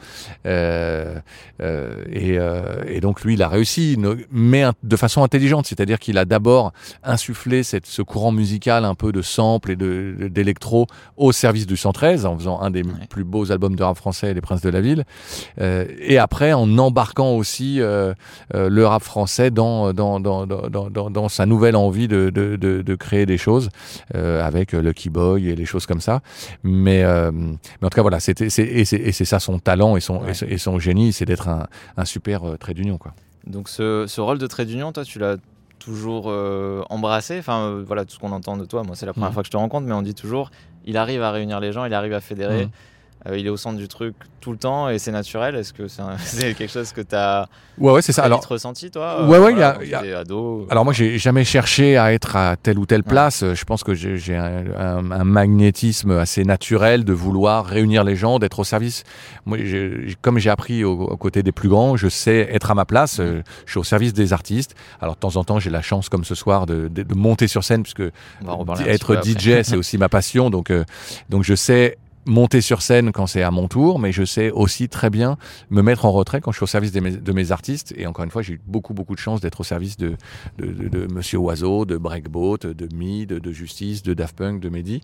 Euh, 0.46 1.20
euh, 1.62 2.04
et, 2.12 2.38
euh, 2.38 2.84
et, 2.88 3.00
donc 3.00 3.22
lui, 3.24 3.36
il 3.36 3.44
a 3.44 3.48
réussi, 3.48 3.98
mais 4.32 4.66
de 4.84 4.96
façon 4.96 5.24
intelligente, 5.24 5.68
c'est-à-dire 5.68 6.00
qu'il 6.00 6.18
a 6.18 6.26
d'abord 6.26 6.74
insufflé 7.04 7.64
cette, 7.64 7.86
ce 7.86 8.02
courant 8.02 8.32
musical 8.32 8.84
un 8.84 8.96
peu 8.96 9.12
de 9.12 9.22
sample 9.22 9.72
et 9.72 9.76
d'électro 9.76 10.88
au 11.18 11.32
service 11.32 11.68
du 11.68 11.78
113, 11.78 12.26
en 12.26 12.38
faisant 12.38 12.60
un 12.62 12.72
des 12.72 12.84
ouais. 12.84 12.92
plus 13.10 13.24
beaux 13.24 13.52
albums 13.52 13.76
de 13.76 13.84
rap 13.84 13.98
français, 13.98 14.34
Les 14.34 14.42
Princes 14.42 14.62
de 14.62 14.70
la 14.70 14.82
Ville, 14.82 15.04
et 15.60 16.18
après 16.18 16.54
en 16.54 16.78
embarquant 16.78 17.32
aussi 17.32 17.78
le 17.78 18.86
rap 18.86 19.04
français 19.04 19.52
dans, 19.52 19.94
dans, 19.94 20.20
dans, 20.20 20.46
dans, 20.46 20.90
dans, 20.90 21.10
dans 21.10 21.30
sa 21.36 21.46
nouvelle 21.46 21.76
envie 21.76 22.08
de, 22.08 22.30
de, 22.30 22.56
de, 22.56 22.82
de 22.82 22.96
créer 22.96 23.26
des 23.26 23.38
choses 23.38 23.70
euh, 24.16 24.42
avec 24.44 24.72
Lucky 24.72 25.10
Boy 25.10 25.50
et 25.50 25.56
les 25.56 25.66
choses 25.66 25.86
comme 25.86 26.02
ça. 26.02 26.22
Mais, 26.64 27.04
euh, 27.04 27.32
mais 27.32 27.86
en 27.86 27.90
tout 27.90 27.96
cas, 27.96 28.02
voilà, 28.02 28.20
c'était, 28.20 28.50
c'est, 28.50 28.64
et, 28.64 28.86
c'est, 28.86 28.98
et 28.98 29.12
c'est 29.12 29.26
ça 29.26 29.40
son 29.40 29.60
talent 29.60 29.98
et 29.98 30.00
son, 30.00 30.22
ouais. 30.22 30.32
et, 30.48 30.58
son 30.58 30.80
génie, 30.80 31.14
c'est 31.14 31.26
d'être 31.26 31.48
un, 31.50 31.68
un 31.98 32.06
super 32.06 32.44
euh, 32.44 32.58
trait 32.58 32.74
d'union. 32.74 32.98
Quoi. 32.98 33.14
Donc 33.46 33.70
ce, 33.70 34.06
ce 34.08 34.22
rôle 34.22 34.40
de 34.40 34.48
trait 34.48 34.66
d'union, 34.66 34.92
toi, 34.92 35.04
tu 35.04 35.20
l'as 35.20 35.38
toujours 35.78 36.26
euh, 36.30 36.82
embrassé? 36.90 37.38
Enfin, 37.38 37.60
euh, 37.60 37.84
voilà, 37.86 38.06
tout 38.06 38.16
ce 38.16 38.20
qu'on 38.20 38.32
entend 38.32 38.58
de 38.58 38.66
toi. 38.66 38.84
Moi, 38.84 38.96
c'est 38.96 39.06
la 39.06 39.14
première 39.14 39.30
mmh. 39.30 39.34
fois 39.34 39.44
que 39.44 39.48
je 39.48 39.52
te 39.52 39.58
rencontre, 39.58 39.86
mais 39.86 39.94
on 39.94 40.02
dit 40.02 40.16
toujours, 40.16 40.50
il 40.86 40.98
arrive 40.98 41.22
à 41.22 41.32
réunir 41.32 41.60
les 41.60 41.72
gens, 41.72 41.86
il 41.86 41.94
arrive 41.94 42.14
à 42.14 42.22
fédérer. 42.22 42.66
Mmh. 42.66 42.70
Euh, 43.28 43.38
il 43.38 43.46
est 43.46 43.50
au 43.50 43.58
centre 43.58 43.78
du 43.78 43.88
truc 43.88 44.16
tout 44.40 44.52
le 44.52 44.58
temps 44.58 44.90
et 44.90 45.00
c'est 45.00 45.12
naturel. 45.12 45.56
Est-ce 45.56 45.74
que 45.74 45.88
c'est 45.88 46.54
quelque 46.58 46.72
chose 46.72 46.92
que 46.92 47.02
tu 47.02 47.16
as 47.16 47.48
ouais, 47.80 47.92
ouais, 47.94 48.02
c'est 48.02 48.12
ça. 48.12 48.24
Alors, 48.24 48.46
ressenti, 48.48 48.92
toi 48.92 49.24
Ouais, 49.24 49.40
ouais, 49.40 49.54
voilà, 49.54 49.84
y 49.84 49.94
a, 49.94 50.06
y 50.06 50.14
a... 50.14 50.20
Ado, 50.20 50.68
Alors, 50.70 50.86
moi, 50.86 50.94
j'ai 50.94 51.18
jamais 51.18 51.44
cherché 51.44 51.98
à 51.98 52.14
être 52.14 52.36
à 52.36 52.56
telle 52.56 52.78
ou 52.78 52.86
telle 52.86 53.04
place. 53.04 53.42
Ouais. 53.42 53.56
Je 53.56 53.66
pense 53.66 53.84
que 53.84 53.94
j'ai 53.96 54.36
un, 54.36 54.64
un, 54.78 55.12
un, 55.12 55.24
magnétisme 55.24 56.12
assez 56.12 56.44
naturel 56.44 57.04
de 57.04 57.14
vouloir 57.14 57.66
réunir 57.66 58.04
les 58.04 58.16
gens, 58.16 58.38
d'être 58.38 58.60
au 58.60 58.64
service. 58.64 59.04
Moi, 59.46 59.58
comme 60.22 60.38
j'ai 60.38 60.50
appris 60.52 60.84
aux, 60.84 60.94
aux, 60.94 61.18
côtés 61.18 61.42
des 61.42 61.52
plus 61.52 61.70
grands, 61.70 61.98
je 61.98 62.08
sais 62.08 62.48
être 62.52 62.70
à 62.70 62.76
ma 62.76 62.86
place. 62.86 63.20
Je 63.20 63.42
suis 63.72 63.80
au 63.80 63.84
service 63.84 64.14
des 64.14 64.34
artistes. 64.34 64.76
Alors, 65.02 65.16
de 65.16 65.20
temps 65.20 65.36
en 65.38 65.44
temps, 65.44 65.60
j'ai 65.60 65.72
la 65.72 65.82
chance, 65.82 66.10
comme 66.10 66.24
ce 66.24 66.36
soir, 66.36 66.68
de, 66.68 66.88
de, 66.88 67.02
de 67.02 67.16
monter 67.16 67.48
sur 67.48 67.64
scène, 67.64 67.82
puisque 67.82 68.04
être 68.86 69.22
DJ, 69.24 69.64
c'est 69.64 69.76
aussi 69.76 69.98
ma 69.98 70.10
passion. 70.10 70.50
Donc, 70.50 70.70
euh, 70.70 70.84
donc 71.30 71.44
je 71.44 71.56
sais 71.56 71.98
monter 72.26 72.62
sur 72.62 72.82
scène 72.82 73.12
quand 73.12 73.28
c'est 73.28 73.44
à 73.44 73.52
mon 73.52 73.68
tour, 73.68 74.00
mais 74.00 74.12
je 74.12 74.24
sais 74.24 74.52
aussi 74.52 74.90
très 74.90 75.10
bien 75.10 75.38
me 75.70 75.82
mettre 75.82 76.06
en 76.06 76.12
retrait 76.12 76.42
quand 76.42 76.52
je 76.52 76.58
suis 76.58 76.64
au 76.64 76.68
service 76.68 76.92
de 76.92 77.32
mes, 77.32 77.52
artistes. 77.52 77.94
Et 77.98 78.08
encore 78.08 78.26
une 78.26 78.32
fois, 78.32 78.42
j'ai 78.42 78.54
eu 78.54 78.62
beaucoup, 78.66 78.94
beaucoup 78.94 79.14
de 79.16 79.20
chance 79.20 79.42
d'être 79.42 79.62
au 79.62 79.64
service 79.64 79.98
de, 79.98 80.16
de, 80.58 81.08
Monsieur 81.14 81.38
Oiseau, 81.40 81.86
de 81.86 81.98
Breakboat, 81.98 82.58
de 82.58 82.96
Mid, 82.96 83.30
de 83.30 83.52
Justice, 83.52 84.02
de 84.04 84.14
Daft 84.14 84.36
Punk, 84.36 84.60
de 84.60 84.70
Mehdi. 84.70 85.02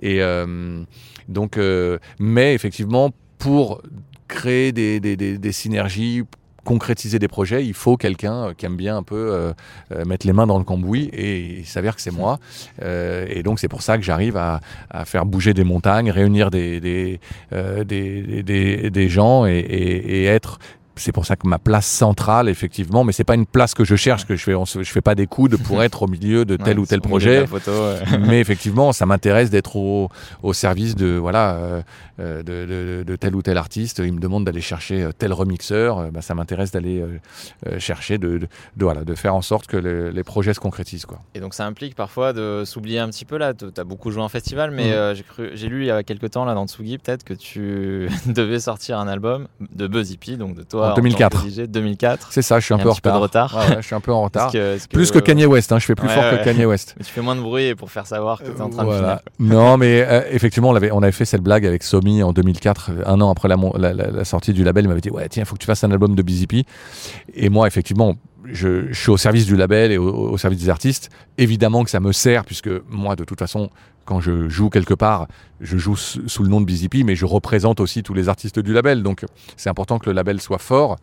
Et 0.00 0.22
euh, 0.22 0.82
donc, 1.28 1.58
euh, 1.58 1.98
mais 2.18 2.54
effectivement, 2.54 3.10
pour 3.38 3.82
créer 4.28 4.72
des, 4.72 5.00
des, 5.00 5.16
des, 5.16 5.36
des 5.36 5.52
synergies, 5.52 6.22
concrétiser 6.64 7.18
des 7.18 7.28
projets, 7.28 7.64
il 7.64 7.74
faut 7.74 7.96
quelqu'un 7.96 8.48
euh, 8.48 8.54
qui 8.54 8.66
aime 8.66 8.76
bien 8.76 8.96
un 8.96 9.02
peu 9.02 9.16
euh, 9.16 9.52
euh, 9.92 10.04
mettre 10.04 10.26
les 10.26 10.32
mains 10.32 10.46
dans 10.46 10.58
le 10.58 10.64
cambouis 10.64 11.10
et 11.12 11.58
il 11.60 11.66
s'avère 11.66 11.96
que 11.96 12.02
c'est 12.02 12.12
moi. 12.12 12.38
Euh, 12.82 13.26
et 13.28 13.42
donc 13.42 13.58
c'est 13.58 13.68
pour 13.68 13.82
ça 13.82 13.98
que 13.98 14.04
j'arrive 14.04 14.36
à, 14.36 14.60
à, 14.90 15.04
faire 15.04 15.26
bouger 15.26 15.54
des 15.54 15.64
montagnes, 15.64 16.10
réunir 16.10 16.50
des, 16.50 16.80
des, 16.80 17.20
euh, 17.52 17.84
des, 17.84 18.42
des, 18.42 18.90
des, 18.90 19.08
gens 19.08 19.46
et, 19.46 19.58
et, 19.58 20.22
et 20.22 20.24
être 20.26 20.58
c'est 20.96 21.12
pour 21.12 21.24
ça 21.26 21.36
que 21.36 21.46
ma 21.48 21.58
place 21.58 21.86
centrale, 21.86 22.48
effectivement, 22.48 23.04
mais 23.04 23.12
c'est 23.12 23.24
pas 23.24 23.34
une 23.34 23.46
place 23.46 23.74
que 23.74 23.84
je 23.84 23.96
cherche, 23.96 24.26
que 24.26 24.36
je 24.36 24.42
fais, 24.44 24.52
je 24.52 24.90
fais 24.90 25.00
pas 25.00 25.14
des 25.14 25.26
coudes 25.26 25.56
pour 25.62 25.82
être 25.82 26.02
au 26.02 26.06
milieu 26.06 26.44
de 26.44 26.56
tel 26.56 26.76
Ouais, 26.78 26.82
ou 26.82 26.86
tel 26.86 27.00
projet. 27.00 27.40
la 27.40 27.46
photo, 27.46 27.70
ouais. 27.70 28.18
mais 28.26 28.40
effectivement, 28.40 28.92
ça 28.92 29.06
m'intéresse 29.06 29.50
d'être 29.50 29.76
au, 29.76 30.08
au 30.42 30.52
service 30.52 30.94
de 30.94 31.16
voilà 31.16 31.54
euh, 31.56 31.82
euh, 32.20 32.42
de, 32.42 33.02
de, 33.02 33.04
de 33.04 33.16
tel 33.16 33.34
ou 33.34 33.42
tel 33.42 33.56
artiste. 33.56 34.02
Il 34.04 34.12
me 34.12 34.20
demande 34.20 34.44
d'aller 34.44 34.60
chercher 34.60 35.02
euh, 35.02 35.12
tel 35.16 35.32
remixeur. 35.32 35.98
euh, 35.98 36.10
bah, 36.10 36.20
ça 36.22 36.34
m'intéresse 36.34 36.70
d'aller 36.72 37.00
euh, 37.66 37.78
chercher 37.78 38.18
de, 38.18 38.38
de, 38.38 38.38
de, 38.76 38.84
voilà 38.84 39.04
de 39.04 39.14
faire 39.14 39.34
en 39.34 39.42
sorte 39.42 39.66
que 39.66 39.76
le- 39.76 40.10
les 40.10 40.24
projets 40.24 40.54
se 40.54 40.60
concrétisent 40.60 41.06
quoi. 41.06 41.20
Et 41.34 41.40
donc 41.40 41.54
ça 41.54 41.64
implique 41.66 41.94
parfois 41.94 42.32
de 42.32 42.64
s'oublier 42.66 42.98
un 42.98 43.08
petit 43.08 43.24
peu 43.24 43.38
là. 43.38 43.54
Tu 43.54 43.64
as 43.76 43.84
beaucoup 43.84 44.10
joué 44.10 44.22
en 44.22 44.28
festival, 44.28 44.70
mais 44.70 44.92
euh, 44.92 45.14
j'ai 45.14 45.22
cru- 45.22 45.50
j'ai 45.54 45.68
lu 45.68 45.82
il 45.84 45.86
y 45.86 45.90
a 45.90 46.02
quelques 46.02 46.30
temps 46.30 46.44
là 46.44 46.54
dans 46.54 46.66
Tsugi 46.66 46.98
peut-être 46.98 47.24
que 47.24 47.34
tu 47.34 48.08
devais 48.26 48.60
sortir 48.60 48.98
un 48.98 49.08
album 49.08 49.48
de 49.74 49.86
Buzz 49.86 50.10
Hippie, 50.10 50.36
donc 50.36 50.54
de 50.54 50.62
toi 50.62 50.81
En 50.90 50.94
tant 50.94 50.94
2004. 50.96 51.44
que 51.44 51.48
DJ, 51.50 51.60
2004. 51.68 52.28
C'est 52.30 52.42
ça, 52.42 52.58
je 52.60 52.64
suis 52.64 52.74
un 52.74 52.78
peu 52.78 52.88
en 52.88 52.92
petit 52.92 53.00
peu 53.00 53.10
de 53.10 53.14
retard. 53.16 53.50
retard. 53.52 53.68
Ouais, 53.68 53.76
ouais, 53.76 53.82
je 53.82 53.86
suis 53.86 53.94
un 53.94 54.00
peu 54.00 54.12
en 54.12 54.22
retard. 54.22 54.50
Que- 54.52 54.76
Plus 54.88 55.10
que 55.10 55.18
Kanye 55.18 55.46
West, 55.46 55.72
hein, 55.72 55.78
je 55.78 55.86
fais 55.86 55.94
plus 55.94 56.08
Ouais, 56.08 56.14
fort 56.14 56.24
que 56.30 56.44
Kanye 56.44 56.64
West. 56.66 56.94
Mais 56.98 57.04
tu 57.04 57.12
fais 57.12 57.20
moins 57.20 57.36
de 57.36 57.40
bruit 57.40 57.74
pour 57.74 57.90
faire 57.90 58.06
savoir 58.06 58.38
que 58.38 58.44
tu 58.44 58.50
es 58.56 58.60
en 58.60 58.68
train 58.70 58.82
de 58.82 58.88
Voilà. 58.88 59.22
finir. 59.38 59.54
Non, 59.54 59.76
mais 59.76 60.04
euh, 60.06 60.22
effectivement, 60.30 60.70
on 60.70 60.74
avait, 60.74 60.90
on 60.90 61.02
avait 61.02 61.12
fait 61.12 61.24
cette 61.24 61.42
blague 61.42 61.66
avec 61.66 61.82
Somi 61.82 62.22
en 62.22 62.32
2004, 62.32 62.90
un 63.06 63.20
an 63.20 63.30
après 63.30 63.48
la, 63.48 63.56
mon- 63.56 63.72
la, 63.76 63.92
la- 63.92 64.10
la 64.10 64.24
sortie 64.24 64.52
du 64.52 64.64
label. 64.64 64.84
Il 64.84 64.88
m'avait 64.88 65.00
dit 65.00 65.10
Ouais, 65.10 65.28
tiens, 65.28 65.42
il 65.42 65.46
faut 65.46 65.54
que 65.54 65.60
tu 65.60 65.66
fasses 65.66 65.84
un 65.84 65.90
album 65.90 66.14
de 66.14 66.22
BZP. 66.22 66.64
Et 67.34 67.48
moi, 67.48 67.66
effectivement, 67.66 68.16
je, 68.44 68.92
je 68.92 69.00
suis 69.00 69.10
au 69.10 69.16
service 69.16 69.46
du 69.46 69.56
label 69.56 69.92
et 69.92 69.98
au, 69.98 70.30
au 70.30 70.38
service 70.38 70.60
des 70.60 70.68
artistes. 70.68 71.10
Évidemment 71.38 71.84
que 71.84 71.90
ça 71.90 72.00
me 72.00 72.12
sert, 72.12 72.44
puisque 72.44 72.70
moi, 72.88 73.16
de 73.16 73.24
toute 73.24 73.38
façon, 73.38 73.70
quand 74.04 74.20
je 74.20 74.48
joue 74.48 74.68
quelque 74.68 74.94
part, 74.94 75.28
je 75.60 75.78
joue 75.78 75.96
sous 75.96 76.42
le 76.42 76.48
nom 76.48 76.60
de 76.60 76.66
BZP, 76.66 77.04
mais 77.04 77.14
je 77.14 77.24
représente 77.24 77.80
aussi 77.80 78.02
tous 78.02 78.14
les 78.14 78.28
artistes 78.28 78.58
du 78.58 78.72
label. 78.72 79.02
Donc, 79.02 79.24
c'est 79.56 79.70
important 79.70 79.98
que 79.98 80.06
le 80.06 80.12
label 80.12 80.40
soit 80.40 80.58
fort. 80.58 80.96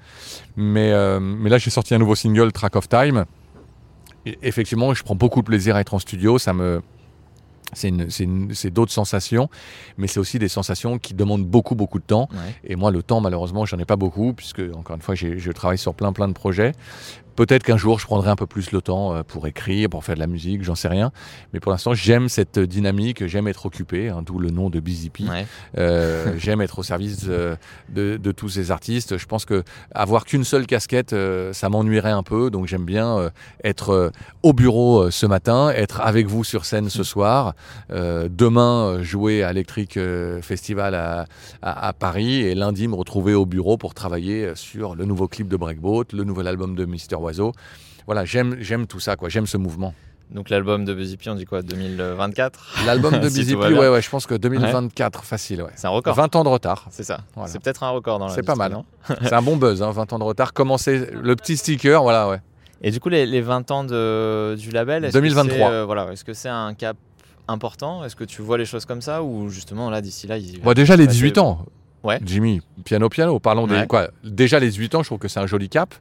Mais, 0.58 0.91
euh, 0.91 1.19
mais 1.19 1.49
là, 1.49 1.58
j'ai 1.58 1.69
sorti 1.69 1.95
un 1.95 1.97
nouveau 1.97 2.15
single, 2.15 2.52
Track 2.52 2.75
of 2.75 2.89
Time. 2.89 3.25
Et 4.25 4.38
effectivement, 4.43 4.93
je 4.93 5.04
prends 5.04 5.15
beaucoup 5.15 5.41
de 5.41 5.45
plaisir 5.45 5.75
à 5.75 5.82
être 5.82 5.93
en 5.93 5.99
studio. 5.99 6.38
Ça 6.38 6.54
me, 6.54 6.82
c'est 7.73 8.69
d'autres 8.71 8.91
sensations, 8.91 9.49
mais 9.97 10.08
c'est 10.08 10.19
aussi 10.19 10.39
des 10.39 10.47
sensations 10.47 10.97
qui 10.99 11.13
demandent 11.13 11.45
beaucoup, 11.45 11.75
beaucoup 11.75 11.99
de 11.99 12.04
temps. 12.04 12.28
Ouais. 12.32 12.56
Et 12.65 12.75
moi, 12.75 12.91
le 12.91 13.04
temps, 13.04 13.21
malheureusement, 13.21 13.65
j'en 13.65 13.80
ai 13.80 13.86
pas 13.86 13.95
beaucoup, 13.95 14.34
puisque, 14.34 14.62
encore 14.75 14.95
une 14.95 15.02
fois, 15.02 15.15
je 15.15 15.52
travaille 15.52 15.78
sur 15.78 15.93
plein, 15.93 16.12
plein 16.12 16.28
de 16.28 16.34
projets. 16.34 16.73
Peut-être 17.39 17.63
qu'un 17.63 17.78
jour, 17.78 17.99
je 18.02 18.06
prendrai 18.06 18.30
un 18.30 18.36
peu 18.36 18.47
plus 18.47 18.73
le 18.73 18.82
temps 18.82 19.15
euh, 19.15 19.23
pour 19.23 19.47
écrire, 19.47 19.89
pour 19.89 20.04
faire 20.04 20.15
de 20.15 20.19
la 20.19 20.28
musique, 20.28 20.62
j'en 20.62 20.75
sais 20.75 20.89
rien. 20.89 21.13
Mais 21.54 21.62
pour 21.62 21.71
l'instant, 21.71 21.93
j'aime 21.93 22.28
cette 22.28 22.60
dynamique, 22.60 23.25
j'aime 23.28 23.47
être 23.47 23.65
occupé, 23.65 24.10
hein, 24.10 24.23
d'où 24.25 24.39
le 24.39 24.49
nom 24.49 24.69
de 24.69 24.82
Busy. 24.82 25.10
Ouais. 25.21 25.47
Euh, 25.78 26.34
j'aime 26.38 26.60
être 26.60 26.80
au 26.80 26.84
service 26.84 27.28
euh, 27.30 27.56
de, 27.88 28.17
de 28.17 28.32
tous 28.34 28.49
ces 28.49 28.71
artistes. 28.71 29.17
Je 29.17 29.25
pense 29.25 29.45
que 29.45 29.63
avoir 29.95 30.25
qu'une 30.25 30.43
seule 30.43 30.67
casquette, 30.67 31.15
ça 31.54 31.69
m'ennuierait 31.69 32.12
un 32.12 32.23
peu. 32.23 32.49
Donc 32.49 32.67
j'aime 32.67 32.84
bien 32.84 33.32
être 33.63 34.12
au 34.43 34.52
bureau 34.52 35.10
ce 35.10 35.25
matin, 35.25 35.69
être 35.69 36.02
avec 36.02 36.28
vous 36.28 36.43
sur 36.43 36.65
scène 36.65 36.89
ce 36.89 37.04
soir, 37.04 37.54
euh, 37.89 38.28
demain 38.30 39.02
jouer 39.02 39.43
à 39.43 39.52
Electric 39.52 39.97
Festival 40.41 40.93
à, 40.93 41.25
à, 41.62 41.88
à 41.88 41.93
Paris 41.93 42.41
et 42.41 42.54
lundi 42.54 42.89
me 42.89 42.95
retrouver 42.95 43.34
au 43.34 43.45
bureau 43.45 43.78
pour 43.78 43.93
travailler 43.93 44.52
sur 44.56 44.95
le 44.95 45.06
nouveau 45.06 45.30
clip 45.30 45.47
de 45.47 45.56
Breakboat, 45.56 46.08
le 46.12 46.25
nouvel 46.25 46.47
album 46.47 46.75
de 46.75 46.84
Mister 46.84 47.15
Oiseau. 47.30 47.54
Voilà, 48.06 48.26
j'aime 48.26 48.58
j'aime 48.60 48.88
tout 48.88 49.00
ça, 49.00 49.15
quoi. 49.15 49.30
J'aime 49.30 49.48
ce 49.48 49.58
mouvement. 49.58 49.94
Donc 50.32 50.50
l'album 50.52 50.86
de 50.86 50.94
Buzz 50.94 51.12
Hippie, 51.13 51.30
on 51.30 51.36
dit 51.36 51.46
quoi 51.46 51.63
2024 51.63 52.82
L'album 52.86 53.13
de 53.20 53.30
Busy 53.30 53.56
bien. 53.56 53.72
ouais, 53.72 53.89
ouais, 53.89 54.02
je 54.02 54.10
pense 54.10 54.28
que 54.28 54.36
2024, 54.36 55.24
facile, 55.24 55.63
ouais. 55.63 55.72
C'est 55.76 55.88
un 55.88 55.92
record. 55.92 56.13
20 56.15 56.36
ans 56.36 56.44
de 56.44 56.50
retard. 56.50 56.86
C'est 56.92 57.04
ça. 57.04 57.22
Voilà. 57.36 57.50
C'est 57.50 57.60
peut-être 57.60 57.82
un 57.84 57.89
record 57.89 58.20
dans 58.20 58.28
la 58.28 58.34
C'est 58.36 58.44
pas 58.44 58.56
mal. 58.56 58.78
C'est 59.24 59.34
un 59.34 59.42
bon 59.42 59.58
buzz, 59.58 59.82
hein, 59.82 59.92
20 59.92 60.13
ans 60.13 60.20
de 60.20 60.24
retard. 60.24 60.54
Commencer 60.54 61.08
le 61.12 61.36
petit 61.36 61.58
sticker, 61.58 62.04
voilà, 62.04 62.30
ouais. 62.30 62.42
Et 62.82 62.92
du 62.92 63.00
coup, 63.00 63.10
les, 63.10 63.26
les 63.26 63.42
20 63.42 63.72
ans 63.72 63.84
de, 63.84 64.56
du 64.56 64.70
label, 64.70 65.04
est-ce 65.06 65.13
2023. 65.13 65.52
que 65.52 65.56
c'est, 65.58 65.63
euh, 65.65 65.86
voilà, 65.86 66.12
est-ce 66.12 66.24
que 66.24 66.34
c'est 66.34 66.48
un 66.50 66.74
cap 66.76 66.96
important? 67.48 68.04
Est-ce 68.06 68.15
que 68.15 68.24
tu 68.24 68.42
vois 68.42 68.58
les 68.58 68.65
choses 68.65 68.86
comme 68.86 69.02
ça? 69.02 69.24
Ou 69.24 69.50
justement 69.50 69.89
là 69.89 70.02
d'ici 70.02 70.28
là 70.28 70.38
il... 70.38 70.62
Bon, 70.62 70.74
déjà 70.74 70.96
les 70.96 71.06
passer- 71.06 71.15
18 71.18 71.38
ans. 71.39 71.65
Ouais. 72.04 72.20
Jimmy, 72.24 72.62
piano 72.86 73.10
piano, 73.10 73.40
parlons 73.40 73.68
Ouais. 73.68 73.82
des 73.82 73.88
quoi 73.88 74.10
Déjà 74.24 74.60
les 74.60 74.70
18 74.70 74.96
ans, 74.96 75.04
je 75.04 75.10
trouve 75.10 75.20
que 75.20 75.28
c'est 75.28 75.40
un 75.42 75.48
joli 75.48 75.68
cap. 75.68 75.94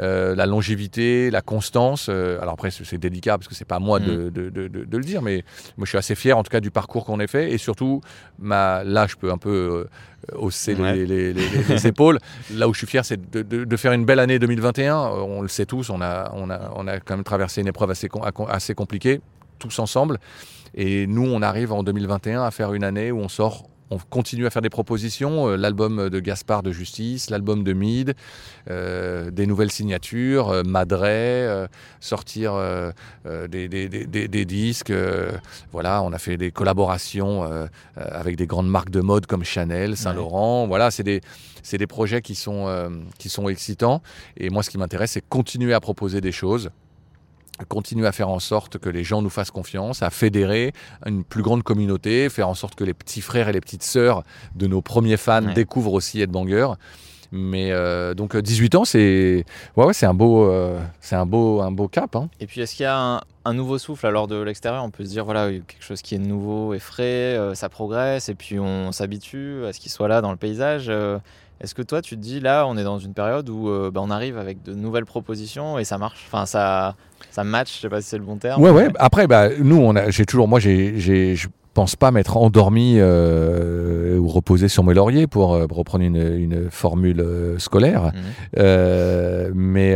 Euh, 0.00 0.34
la 0.34 0.44
longévité, 0.46 1.30
la 1.30 1.40
constance. 1.40 2.08
euh, 2.08 2.40
alors 2.40 2.54
après, 2.54 2.70
c'est 2.70 2.98
délicat 2.98 3.38
parce 3.38 3.46
que 3.48 3.54
c'est 3.54 3.64
pas 3.64 3.76
à 3.76 3.78
moi 3.78 4.00
Mm. 4.00 4.04
de, 4.06 4.30
de, 4.30 4.50
de, 4.50 4.68
de- 4.68 4.84
de 4.84 4.96
le 4.96 5.04
dire, 5.04 5.22
mais 5.22 5.44
moi 5.76 5.84
je 5.84 5.90
suis 5.90 5.98
assez 5.98 6.14
fier 6.16 6.36
en 6.36 6.42
tout 6.42 6.50
cas 6.50 6.60
du 6.60 6.70
parcours 6.70 7.04
qu'on 7.04 7.20
ait 7.20 7.26
fait 7.28 7.52
et 7.52 7.58
surtout, 7.58 8.00
ma, 8.38 8.82
là 8.84 9.06
je 9.08 9.14
peux 9.16 9.30
un 9.30 9.38
peu 9.38 9.86
euh, 10.30 10.36
hausser 10.36 10.74
les- 10.74 10.82
Ouais. 10.82 10.94
les, 10.96 11.06
les- 11.06 11.32
les- 11.32 11.48
les 11.68 11.86
épaules. 11.86 12.18
Là 12.52 12.68
où 12.68 12.74
je 12.74 12.78
suis 12.78 12.86
fier, 12.88 13.04
c'est 13.04 13.30
de, 13.30 13.76
faire 13.76 13.92
une 13.92 14.04
belle 14.04 14.18
année 14.18 14.38
2021. 14.38 14.96
Euh, 14.96 15.10
On 15.20 15.42
le 15.42 15.48
sait 15.48 15.66
tous, 15.66 15.90
on 15.90 16.00
a, 16.00 16.32
on 16.34 16.50
a, 16.50 16.72
on 16.74 16.86
a 16.88 16.98
quand 16.98 17.14
même 17.14 17.24
traversé 17.24 17.60
une 17.60 17.68
épreuve 17.68 17.90
assez 17.90 18.74
compliquée, 18.74 19.20
tous 19.58 19.78
ensemble. 19.78 20.18
Et 20.74 21.06
nous, 21.06 21.24
on 21.26 21.40
arrive 21.42 21.72
en 21.72 21.82
2021 21.82 22.42
à 22.42 22.50
faire 22.50 22.74
une 22.74 22.84
année 22.84 23.10
où 23.12 23.18
on 23.20 23.28
sort, 23.28 23.68
on 23.90 23.98
continue 23.98 24.46
à 24.46 24.50
faire 24.50 24.62
des 24.62 24.70
propositions. 24.70 25.48
Euh, 25.48 25.56
L'album 25.56 26.08
de 26.10 26.20
Gaspard 26.20 26.62
de 26.62 26.72
Justice, 26.72 27.30
l'album 27.30 27.62
de 27.64 27.72
Mid, 27.72 28.14
euh, 28.70 29.30
des 29.30 29.46
nouvelles 29.46 29.70
signatures, 29.70 30.48
euh, 30.50 30.62
Madray, 30.64 31.12
euh, 31.46 31.66
sortir 32.00 32.54
des, 33.48 33.68
des- 33.68 33.88
des- 33.88 34.06
des- 34.06 34.28
des 34.28 34.44
disques. 34.44 34.92
voilà, 35.72 36.02
on 36.02 36.12
a 36.12 36.18
fait 36.18 36.36
des 36.36 36.50
collaborations 36.50 37.48
avec 37.96 38.36
des 38.36 38.46
grandes 38.46 38.68
marques 38.68 38.90
de 38.90 39.00
mode 39.00 39.26
comme 39.26 39.44
Chanel, 39.44 39.96
Saint-Laurent. 39.96 40.66
Voilà, 40.66 40.90
c'est 40.90 41.02
des, 41.02 41.20
c'est 41.62 41.78
des 41.78 41.86
projets 41.86 42.22
qui 42.22 42.34
sont, 42.34 42.66
qui 43.18 43.28
sont 43.28 43.48
excitants. 43.48 44.02
Et 44.36 44.50
moi, 44.50 44.62
ce 44.62 44.70
qui 44.70 44.78
m'intéresse, 44.78 45.12
c'est 45.12 45.24
continuer 45.28 45.74
à 45.74 45.80
proposer 45.80 46.20
des 46.20 46.32
choses 46.32 46.70
continuer 47.68 48.06
à 48.06 48.12
faire 48.12 48.28
en 48.28 48.38
sorte 48.38 48.78
que 48.78 48.88
les 48.88 49.04
gens 49.04 49.22
nous 49.22 49.30
fassent 49.30 49.50
confiance, 49.50 50.02
à 50.02 50.10
fédérer 50.10 50.72
une 51.06 51.24
plus 51.24 51.42
grande 51.42 51.62
communauté, 51.62 52.28
faire 52.28 52.48
en 52.48 52.54
sorte 52.54 52.74
que 52.74 52.84
les 52.84 52.94
petits 52.94 53.20
frères 53.20 53.48
et 53.48 53.52
les 53.52 53.60
petites 53.60 53.82
sœurs 53.82 54.22
de 54.54 54.66
nos 54.66 54.82
premiers 54.82 55.16
fans 55.16 55.44
Ouais. 55.46 55.54
découvrent 55.54 55.92
aussi 55.94 56.20
Headbanger. 56.20 56.68
Mais 57.32 57.72
euh, 57.72 58.14
donc 58.14 58.36
euh, 58.36 58.40
18 58.40 58.74
ans, 58.76 58.84
c'est 58.84 59.44
ouais, 59.76 59.84
ouais, 59.84 59.92
c'est 59.92 60.06
un 60.06 60.14
beau, 60.14 60.48
euh, 60.48 60.78
c'est 61.00 61.16
un 61.16 61.26
beau, 61.26 61.60
un 61.60 61.72
beau 61.72 61.88
cap. 61.88 62.14
Hein. 62.14 62.28
Et 62.38 62.46
puis 62.46 62.60
est-ce 62.60 62.76
qu'il 62.76 62.84
y 62.84 62.86
a 62.86 62.96
un, 62.96 63.20
un 63.44 63.52
nouveau 63.52 63.78
souffle 63.78 64.06
alors 64.06 64.28
de 64.28 64.36
l'extérieur? 64.40 64.84
On 64.84 64.90
peut 64.90 65.04
se 65.04 65.10
dire 65.10 65.24
voilà 65.24 65.50
quelque 65.50 65.82
chose 65.82 66.02
qui 66.02 66.14
est 66.14 66.18
nouveau 66.18 66.72
et 66.72 66.78
frais, 66.78 67.02
euh, 67.36 67.54
ça 67.56 67.68
progresse 67.68 68.28
et 68.28 68.34
puis 68.36 68.60
on 68.60 68.92
s'habitue 68.92 69.64
à 69.66 69.72
ce 69.72 69.80
qu'il 69.80 69.90
soit 69.90 70.06
là 70.08 70.20
dans 70.20 70.30
le 70.30 70.36
paysage. 70.36 70.90
Est-ce 71.60 71.74
que 71.74 71.82
toi 71.82 72.02
tu 72.02 72.16
te 72.16 72.20
dis 72.20 72.40
là 72.40 72.66
on 72.66 72.76
est 72.76 72.84
dans 72.84 72.98
une 72.98 73.14
période 73.14 73.48
où 73.48 73.68
euh, 73.68 73.90
bah, 73.92 74.00
on 74.02 74.10
arrive 74.10 74.38
avec 74.38 74.62
de 74.62 74.74
nouvelles 74.74 75.06
propositions 75.06 75.78
et 75.78 75.84
ça 75.84 75.98
marche, 75.98 76.24
enfin 76.26 76.46
ça 76.46 76.96
ça 77.30 77.44
match, 77.44 77.76
je 77.76 77.80
sais 77.82 77.88
pas 77.88 78.00
si 78.00 78.08
c'est 78.08 78.18
le 78.18 78.24
bon 78.24 78.36
terme. 78.36 78.62
Ouais, 78.62 78.70
ouais. 78.70 78.88
Après, 78.98 79.26
bah, 79.26 79.48
nous, 79.58 79.92
j'ai 80.08 80.24
toujours, 80.24 80.48
moi, 80.48 80.58
j'ai, 80.58 81.36
pense 81.76 81.94
pas 81.94 82.10
m'être 82.10 82.38
endormi 82.38 82.94
euh, 82.96 84.16
ou 84.16 84.28
reposé 84.28 84.66
sur 84.68 84.82
mes 84.82 84.94
lauriers 84.94 85.26
pour 85.26 85.52
euh, 85.54 85.66
reprendre 85.70 86.04
une, 86.04 86.16
une 86.16 86.70
formule 86.70 87.20
euh, 87.20 87.58
scolaire. 87.58 88.12
Euh, 88.56 89.50
mais 89.54 89.94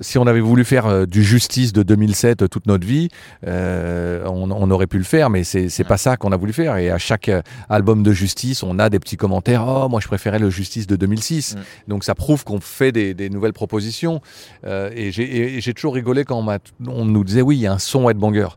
si 0.00 0.18
on 0.18 0.26
avait 0.26 0.40
voulu 0.40 0.64
faire 0.64 1.06
du 1.06 1.22
justice 1.22 1.72
de 1.72 1.84
2007 1.84 2.42
euh, 2.42 2.48
toute 2.48 2.66
notre 2.66 2.84
vie, 2.84 3.08
on, 3.46 4.50
on 4.50 4.70
aurait 4.72 4.88
pu 4.88 4.98
le 4.98 5.04
faire, 5.04 5.30
mais 5.30 5.44
c'est 5.44 5.68
Ouais. 5.78 5.84
pas 5.84 5.96
ça 5.96 6.16
qu'on 6.16 6.32
a 6.32 6.36
voulu 6.36 6.52
faire. 6.52 6.76
Et 6.76 6.90
à 6.90 6.98
chaque 6.98 7.30
album 7.68 8.02
de 8.02 8.12
justice, 8.12 8.64
on 8.64 8.80
a 8.80 8.90
des 8.90 8.98
petits 8.98 9.16
commentaires. 9.16 9.64
Oh, 9.64 9.88
moi 9.88 10.00
je 10.00 10.08
préférais 10.08 10.40
le 10.40 10.50
justice 10.50 10.88
de 10.88 10.96
2006. 10.96 11.54
Mm. 11.54 11.58
Donc 11.86 12.02
ça 12.04 12.16
prouve 12.16 12.42
qu'on 12.42 12.58
fait 12.60 12.90
des, 12.90 13.14
des 13.14 13.30
nouvelles 13.30 13.52
propositions. 13.52 14.20
Et 14.66 15.12
j'ai 15.12 15.72
toujours 15.74 15.94
rigolé 15.94 16.24
quand 16.24 16.44
on, 16.44 16.58
on 16.90 17.04
nous 17.04 17.22
disait 17.22 17.42
oui, 17.42 17.58
il 17.58 17.60
y 17.60 17.66
a 17.68 17.72
un 17.72 17.78
son 17.78 18.10
headbanger. 18.10 18.48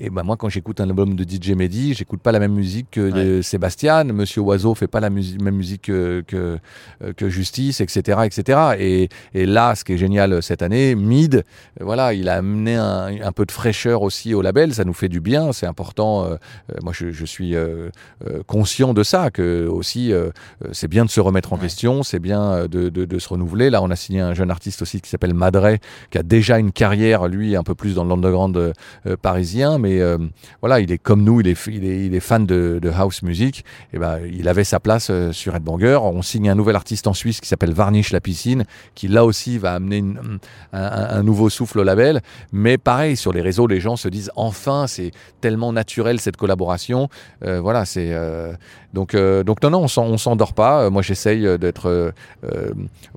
Et 0.00 0.10
ben 0.10 0.22
moi, 0.22 0.36
quand 0.36 0.48
j'écoute 0.48 0.80
un 0.80 0.88
album 0.88 1.14
de 1.14 1.24
DJ 1.24 1.50
Mehdi, 1.50 1.94
j'écoute 1.94 2.20
pas 2.20 2.32
la 2.32 2.38
même 2.38 2.54
musique 2.54 2.90
que 2.92 3.42
Sébastien. 3.42 4.04
Monsieur 4.04 4.40
Oiseau 4.40 4.74
fait 4.74 4.86
pas 4.86 5.00
la 5.00 5.10
même 5.10 5.54
musique 5.54 5.82
que, 5.82 6.24
que, 6.26 6.58
que, 7.16 7.28
Justice, 7.28 7.80
etc., 7.80 8.20
etc. 8.24 8.58
Et, 8.78 9.08
et, 9.34 9.46
là, 9.46 9.74
ce 9.74 9.84
qui 9.84 9.92
est 9.92 9.98
génial 9.98 10.42
cette 10.42 10.62
année, 10.62 10.94
Mid, 10.94 11.44
voilà, 11.80 12.14
il 12.14 12.28
a 12.28 12.36
amené 12.36 12.76
un, 12.76 13.20
un, 13.22 13.32
peu 13.32 13.44
de 13.44 13.52
fraîcheur 13.52 14.02
aussi 14.02 14.32
au 14.32 14.42
label. 14.42 14.74
Ça 14.74 14.84
nous 14.84 14.94
fait 14.94 15.08
du 15.08 15.20
bien, 15.20 15.52
c'est 15.52 15.66
important. 15.66 16.30
moi, 16.82 16.92
je, 16.94 17.10
je 17.10 17.24
suis 17.26 17.54
conscient 18.46 18.94
de 18.94 19.02
ça, 19.02 19.30
que 19.30 19.66
aussi, 19.66 20.12
c'est 20.72 20.88
bien 20.88 21.04
de 21.04 21.10
se 21.10 21.20
remettre 21.20 21.52
en 21.52 21.58
question, 21.58 22.02
c'est 22.02 22.20
bien 22.20 22.66
de, 22.66 22.88
de, 22.88 23.04
de, 23.04 23.18
se 23.18 23.28
renouveler. 23.28 23.70
Là, 23.70 23.82
on 23.82 23.90
a 23.90 23.96
signé 23.96 24.20
un 24.20 24.34
jeune 24.34 24.50
artiste 24.50 24.82
aussi 24.82 25.00
qui 25.00 25.10
s'appelle 25.10 25.34
Madre, 25.34 25.76
qui 26.10 26.18
a 26.18 26.22
déjà 26.22 26.58
une 26.58 26.72
carrière, 26.72 27.28
lui, 27.28 27.54
un 27.56 27.62
peu 27.62 27.74
plus 27.74 27.94
dans 27.94 28.04
l'underground 28.04 28.56
euh, 28.56 28.72
parisien, 29.20 29.78
mais 29.78 29.89
euh, 29.98 30.18
voilà, 30.60 30.80
il 30.80 30.92
est 30.92 30.98
comme 30.98 31.24
nous, 31.24 31.40
il 31.40 31.48
est, 31.48 31.66
il 31.66 32.14
est, 32.14 32.20
fan 32.20 32.46
de, 32.46 32.80
house 32.94 33.22
music. 33.22 33.64
Et 33.92 33.98
ben, 33.98 34.20
il 34.32 34.48
avait 34.48 34.64
sa 34.64 34.78
place 34.78 35.08
euh, 35.10 35.32
sur 35.32 35.56
Ed 35.56 35.62
Banger. 35.62 35.98
On 36.02 36.22
signe 36.22 36.48
un 36.48 36.54
nouvel 36.54 36.76
artiste 36.76 37.06
en 37.06 37.14
Suisse 37.14 37.40
qui 37.40 37.48
s'appelle 37.48 37.72
Varnish 37.72 38.12
la 38.12 38.20
piscine, 38.20 38.64
qui 38.94 39.08
là 39.08 39.24
aussi 39.24 39.58
va 39.58 39.74
amener 39.74 40.04
un, 40.72 41.22
nouveau 41.22 41.50
souffle 41.50 41.80
au 41.80 41.84
label. 41.84 42.20
Mais 42.52 42.78
pareil, 42.78 43.16
sur 43.16 43.32
les 43.32 43.40
réseaux, 43.40 43.66
les 43.66 43.80
gens 43.80 43.96
se 43.96 44.08
disent 44.08 44.30
enfin, 44.36 44.86
c'est 44.86 45.10
tellement 45.40 45.72
naturel 45.72 46.20
cette 46.20 46.36
collaboration. 46.36 47.08
voilà, 47.40 47.84
c'est 47.84 48.14
donc, 48.92 49.14
donc 49.14 49.62
non, 49.62 49.70
non, 49.70 49.86
on 49.96 50.18
s'endort 50.18 50.54
pas. 50.54 50.90
Moi, 50.90 51.02
j'essaye 51.02 51.58
d'être, 51.58 52.12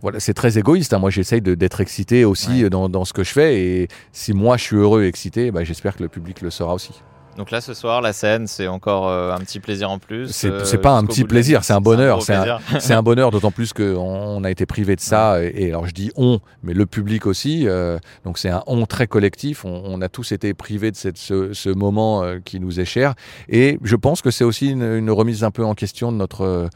voilà, 0.01 0.19
c'est 0.19 0.33
très 0.33 0.57
égoïste. 0.57 0.93
Hein. 0.93 0.99
Moi, 0.99 1.09
j'essaye 1.09 1.41
d'être 1.41 1.81
excité 1.81 2.25
aussi 2.25 2.69
dans, 2.69 2.89
dans, 2.89 3.05
ce 3.05 3.13
que 3.13 3.23
je 3.23 3.31
fais. 3.31 3.59
Et 3.59 3.87
si 4.11 4.33
moi 4.33 4.57
je 4.57 4.63
suis 4.63 4.75
heureux 4.75 5.03
et 5.03 5.07
excité, 5.07 5.51
bah, 5.51 5.63
j'espère 5.63 5.95
que 5.95 6.03
le 6.03 6.09
public 6.09 6.41
le 6.41 6.49
sera 6.49 6.73
aussi. 6.73 6.93
Donc 7.37 7.49
là, 7.49 7.61
ce 7.61 7.73
soir, 7.73 8.01
la 8.01 8.13
scène, 8.13 8.47
c'est 8.47 8.67
encore 8.67 9.07
euh, 9.07 9.33
un 9.33 9.39
petit 9.39 9.59
plaisir 9.59 9.89
en 9.89 9.97
plus. 9.97 10.27
C'est 10.29 10.51
euh, 10.51 10.77
pas 10.77 10.91
un 10.91 11.05
petit 11.05 11.23
plaisir, 11.23 11.63
c'est 11.63 11.73
un 11.73 11.81
bonheur. 11.81 12.21
C'est 12.79 12.93
un, 12.93 13.03
bonheur, 13.03 13.31
d'autant 13.31 13.51
plus 13.51 13.73
qu'on 13.73 14.43
a 14.43 14.51
été 14.51 14.65
privé 14.65 14.95
de 14.95 15.01
ça. 15.01 15.43
Et, 15.43 15.69
alors, 15.69 15.87
je 15.87 15.93
dis 15.93 16.11
on, 16.15 16.39
mais 16.63 16.73
le 16.73 16.85
public 16.85 17.25
aussi. 17.25 17.67
Euh, 17.67 17.97
donc, 18.25 18.37
c'est 18.37 18.49
un 18.49 18.63
on 18.67 18.85
très 18.85 19.07
collectif. 19.07 19.65
On, 19.65 20.01
a 20.01 20.09
tous 20.09 20.31
été 20.31 20.53
privés 20.53 20.91
de 20.91 20.95
cette, 20.95 21.17
ce, 21.17 21.69
moment 21.73 22.23
qui 22.43 22.59
nous 22.59 22.79
est 22.79 22.85
cher. 22.85 23.13
Et 23.49 23.79
je 23.83 23.95
pense 23.95 24.21
que 24.21 24.31
c'est 24.31 24.43
aussi 24.43 24.69
une, 24.69 24.83
une, 24.83 25.11
remise 25.11 25.43
un 25.43 25.51
peu 25.51 25.63
en 25.63 25.75
question 25.75 26.11
de 26.11 26.17
notre 26.17 26.69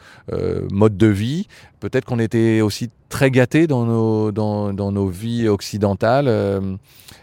mode 0.72 0.98
de 0.98 1.08
vie. 1.08 1.48
Peut-être 1.80 2.06
qu'on 2.06 2.20
était 2.20 2.62
aussi 2.62 2.90
très 3.10 3.32
gâtés 3.32 3.68
dans 3.68 3.86
nos, 3.86 4.32
dans, 4.32 4.74
dans 4.74 4.92
nos 4.92 5.08
vies 5.08 5.48
occidentales, 5.48 6.28
euh, 6.28 6.76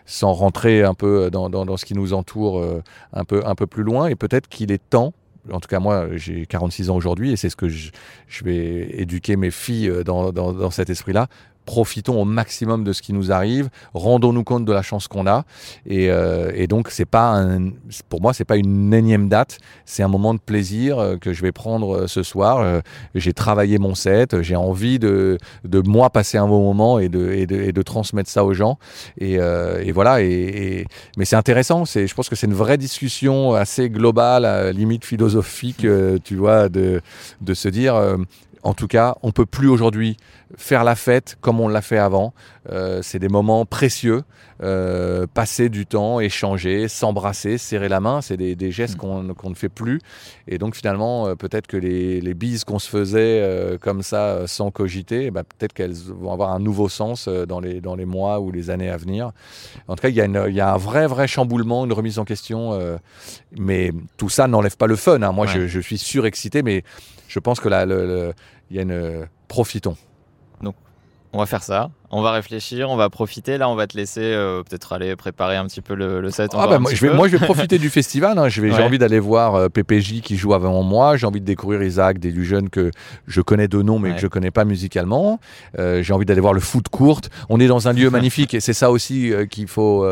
sans 0.06 0.32
rentrer 0.32 0.82
un 0.82 0.94
peu 0.94 1.30
dans, 1.30 1.48
dans, 1.48 1.76
ce 1.76 1.84
qui 1.84 1.94
nous 1.94 2.12
entoure 2.12 2.58
euh, 2.58 2.82
un, 3.12 3.24
peu, 3.24 3.42
un 3.46 3.54
peu 3.54 3.66
plus 3.66 3.82
loin. 3.82 4.06
Et 4.06 4.14
peut-être 4.14 4.48
qu'il 4.48 4.72
est 4.72 4.82
temps, 4.90 5.12
en 5.52 5.60
tout 5.60 5.68
cas 5.68 5.78
moi 5.78 6.08
j'ai 6.16 6.46
46 6.46 6.90
ans 6.90 6.96
aujourd'hui 6.96 7.32
et 7.32 7.36
c'est 7.36 7.50
ce 7.50 7.56
que 7.56 7.68
je, 7.68 7.90
je, 8.28 8.44
vais 8.44 8.88
éduquer 8.98 9.36
mes 9.36 9.50
filles 9.50 9.88
euh, 9.88 10.04
dans, 10.04 10.32
dans, 10.32 10.52
dans 10.52 10.70
cet 10.70 10.90
esprit-là, 10.90 11.28
profitons 11.64 12.20
au 12.20 12.24
maximum 12.24 12.84
de 12.84 12.92
ce 12.92 13.02
qui 13.02 13.12
nous 13.12 13.32
arrive, 13.32 13.68
rendons-nous 13.94 14.44
compte 14.44 14.64
de 14.64 14.72
la 14.72 14.82
chance 14.82 15.08
qu'on 15.08 15.26
a. 15.26 15.44
Et, 15.86 16.10
euh, 16.10 16.66
donc, 16.66 16.88
c'est 16.90 17.04
pas 17.04 17.44
pour 18.08 18.20
moi, 18.22 18.32
c'est 18.32 18.44
pas 18.44 18.56
une 18.56 18.92
énième 18.92 19.28
date, 19.28 19.58
c'est 19.84 20.02
un 20.02 20.08
moment 20.08 20.34
de 20.34 20.40
plaisir 20.40 20.98
euh, 20.98 21.16
que 21.16 21.32
je 21.32 21.42
vais 21.42 21.52
prendre 21.52 21.96
euh, 21.96 22.06
ce 22.06 22.22
soir. 22.22 22.82
j'ai 23.14 23.32
travaillé 23.32 23.78
mon 23.78 23.94
set, 23.94 24.40
j'ai 24.42 24.56
envie 24.56 24.98
de, 24.98 25.38
de 25.64 25.80
moi 25.80 26.10
passer 26.10 26.38
un 26.38 26.46
bon 26.46 26.62
moment 26.62 26.98
et 26.98 27.08
de, 27.08 27.44
de, 27.44 27.70
de 27.70 27.82
transmettre 27.82 28.30
ça 28.30 28.44
aux 28.44 28.54
gens. 28.54 28.78
Et, 29.18 29.38
voilà. 29.92 30.22
Et, 30.22 30.86
mais 31.16 31.24
c'est 31.24 31.36
intéressant. 31.36 31.84
Je 31.84 32.12
pense 32.14 32.28
que 32.28 32.36
c'est 32.36 32.46
une 32.46 32.54
vraie 32.54 32.78
discussion 32.78 33.54
assez 33.54 33.90
globale, 33.90 34.70
limite 34.74 35.04
philosophique, 35.04 35.86
tu 36.24 36.36
vois, 36.36 36.68
de, 36.68 37.00
de 37.40 37.54
se 37.54 37.68
dire 37.68 37.94
en 38.64 38.72
tout 38.72 38.88
cas, 38.88 39.16
on 39.22 39.30
peut 39.30 39.46
plus 39.46 39.68
aujourd'hui 39.68 40.16
faire 40.56 40.84
la 40.84 40.94
fête 40.94 41.36
comme 41.40 41.60
on 41.60 41.68
l'a 41.68 41.82
fait 41.82 41.98
avant. 41.98 42.32
Euh, 42.70 43.00
c'est 43.02 43.18
des 43.18 43.28
moments 43.28 43.66
précieux, 43.66 44.22
euh, 44.62 45.26
passer 45.32 45.68
du 45.68 45.84
temps, 45.84 46.18
échanger, 46.18 46.88
s'embrasser, 46.88 47.58
serrer 47.58 47.90
la 47.90 48.00
main, 48.00 48.22
c'est 48.22 48.38
des, 48.38 48.70
gestes 48.70 48.96
qu'on 48.96 49.22
ne 49.22 49.54
fait 49.54 49.68
plus. 49.68 50.00
Et 50.48 50.56
donc 50.56 50.76
finalement, 50.76 51.26
euh, 51.26 51.34
peut-être 51.34 51.66
que 51.66 51.76
les, 51.76 52.34
bises 52.34 52.64
qu'on 52.64 52.78
se 52.78 52.88
faisait 52.88 53.78
comme 53.80 54.02
ça, 54.02 54.46
sans 54.46 54.70
cogiter, 54.70 55.26
eh 55.26 55.30
ben, 55.30 55.44
peut-être 55.44 55.72
qu'elles 55.72 55.94
vont 55.94 56.32
avoir 56.32 56.50
un 56.52 56.58
nouveau 56.58 56.88
sens 56.88 57.28
dans 57.28 57.60
les, 57.60 57.80
dans 57.80 57.94
les 57.94 58.06
mois 58.06 58.40
ou 58.40 58.50
les 58.50 58.70
années 58.70 58.88
à 58.88 58.96
venir. 58.96 59.30
En 59.86 59.94
tout 59.94 60.02
cas, 60.02 60.08
il 60.08 60.16
y, 60.16 60.60
a 60.60 60.72
un 60.74 60.76
vrai, 60.76 61.06
vrai 61.06 61.28
chamboulement, 61.28 61.84
une 61.84 61.92
remise 61.92 62.18
en 62.18 62.24
question. 62.24 62.78
mais 63.56 63.92
tout 64.16 64.28
ça 64.28 64.48
n'enlève 64.48 64.76
pas 64.76 64.86
le 64.86 64.96
fun. 64.96 65.22
Hein. 65.22 65.32
Moi, 65.32 65.46
je, 65.46 65.78
suis 65.78 65.98
surexcité, 65.98 66.62
mais 66.62 66.82
je 67.28 67.38
pense 67.38 67.60
que 67.60 67.68
y 67.68 68.34
a 68.78 68.82
une... 68.82 69.28
Profitons. 69.48 69.96
Donc, 70.62 70.74
on 71.32 71.38
va 71.38 71.46
faire 71.46 71.62
ça 71.62 71.90
on 72.14 72.22
va 72.22 72.30
réfléchir, 72.30 72.90
on 72.90 72.96
va 72.96 73.10
profiter. 73.10 73.58
Là, 73.58 73.68
on 73.68 73.74
va 73.74 73.88
te 73.88 73.96
laisser 73.96 74.22
euh, 74.22 74.62
peut-être 74.62 74.92
aller 74.92 75.16
préparer 75.16 75.56
un 75.56 75.66
petit 75.66 75.80
peu 75.80 75.94
le, 75.94 76.30
set. 76.30 76.52
Ah 76.54 76.68
bah, 76.68 76.78
moi, 76.78 76.92
je 76.94 77.04
vais, 77.04 77.12
moi, 77.12 77.26
je 77.26 77.36
vais 77.36 77.44
profiter 77.44 77.76
du 77.76 77.90
festival. 77.90 78.38
Hein. 78.38 78.48
J'ai 78.48 78.72
envie 78.72 78.98
d'aller 78.98 79.18
voir 79.18 79.56
euh, 79.56 79.68
PPJ 79.68 80.20
qui 80.20 80.36
joue 80.36 80.54
avant 80.54 80.84
moi. 80.84 81.16
J'ai 81.16 81.26
envie 81.26 81.40
de 81.40 81.44
découvrir 81.44 81.82
Isaac, 81.82 82.20
des 82.20 82.30
du 82.30 82.44
jeunes 82.44 82.70
que 82.70 82.92
je 83.26 83.40
connais 83.40 83.66
de 83.66 83.82
nom, 83.82 83.98
mais 83.98 84.14
que 84.14 84.20
je 84.20 84.28
connais 84.28 84.52
pas 84.52 84.64
musicalement. 84.64 85.40
Euh, 85.80 86.04
j'ai 86.04 86.12
envie 86.12 86.24
d'aller 86.24 86.40
voir 86.40 86.52
le 86.52 86.60
foot 86.60 86.88
courte. 86.88 87.30
On 87.48 87.58
est 87.58 87.66
dans 87.66 87.88
un 87.88 87.92
lieu 87.92 88.10
magnifique 88.18 88.54
et 88.54 88.60
c'est 88.60 88.74
ça 88.74 88.92
aussi 88.92 89.32
qu'il 89.50 89.66
faut 89.66 90.06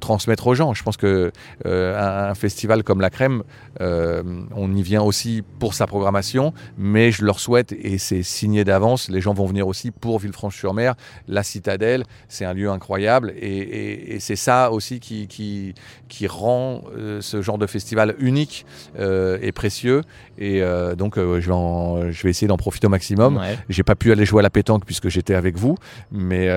transmettre 0.00 0.48
aux 0.48 0.54
gens. 0.54 0.74
Je 0.74 0.82
pense 0.82 0.96
que 0.96 1.30
un, 1.64 2.34
festival 2.34 2.82
comme 2.82 3.00
la 3.00 3.10
Crème, 3.10 3.44
on 3.78 4.74
y 4.74 4.82
vient 4.82 5.02
aussi 5.02 5.44
pour 5.60 5.74
sa 5.74 5.86
programmation, 5.86 6.52
mais 6.76 7.12
je 7.12 7.24
leur 7.24 7.38
souhaite 7.38 7.72
et 7.72 7.98
c'est 7.98 8.24
signé 8.24 8.64
d'avance. 8.64 9.08
Les 9.08 9.20
gens 9.20 9.32
vont 9.32 9.46
venir 9.46 9.68
aussi 9.68 9.92
pour 9.92 10.18
Villefranche-sur-Mer 10.18 10.96
la 11.28 11.42
citadelle, 11.42 12.04
c'est 12.28 12.44
un 12.44 12.54
lieu 12.54 12.70
incroyable 12.70 13.32
et, 13.40 14.18
c'est 14.20 14.36
ça 14.36 14.70
aussi 14.70 15.00
qui, 15.00 15.26
qui, 15.26 16.26
rend 16.26 16.82
euh, 16.96 17.20
ce 17.20 17.42
genre 17.42 17.58
de 17.58 17.66
festival 17.66 18.14
unique 18.18 18.66
euh, 18.98 19.38
et 19.40 19.52
précieux. 19.52 20.02
Et 20.38 20.62
euh, 20.62 20.94
donc, 20.94 21.16
je, 21.16 21.22
vais 21.22 22.12
je 22.12 22.22
vais 22.22 22.30
essayer 22.30 22.48
d'en 22.48 22.56
profiter 22.56 22.86
au 22.86 22.90
maximum. 22.90 23.40
J'ai 23.68 23.82
pas 23.82 23.94
pu 23.94 24.12
aller 24.12 24.24
jouer 24.24 24.40
à 24.40 24.42
la 24.42 24.50
pétanque 24.50 24.84
puisque 24.84 25.08
j'étais 25.08 25.34
avec 25.34 25.56
vous, 25.56 25.76
mais 26.12 26.48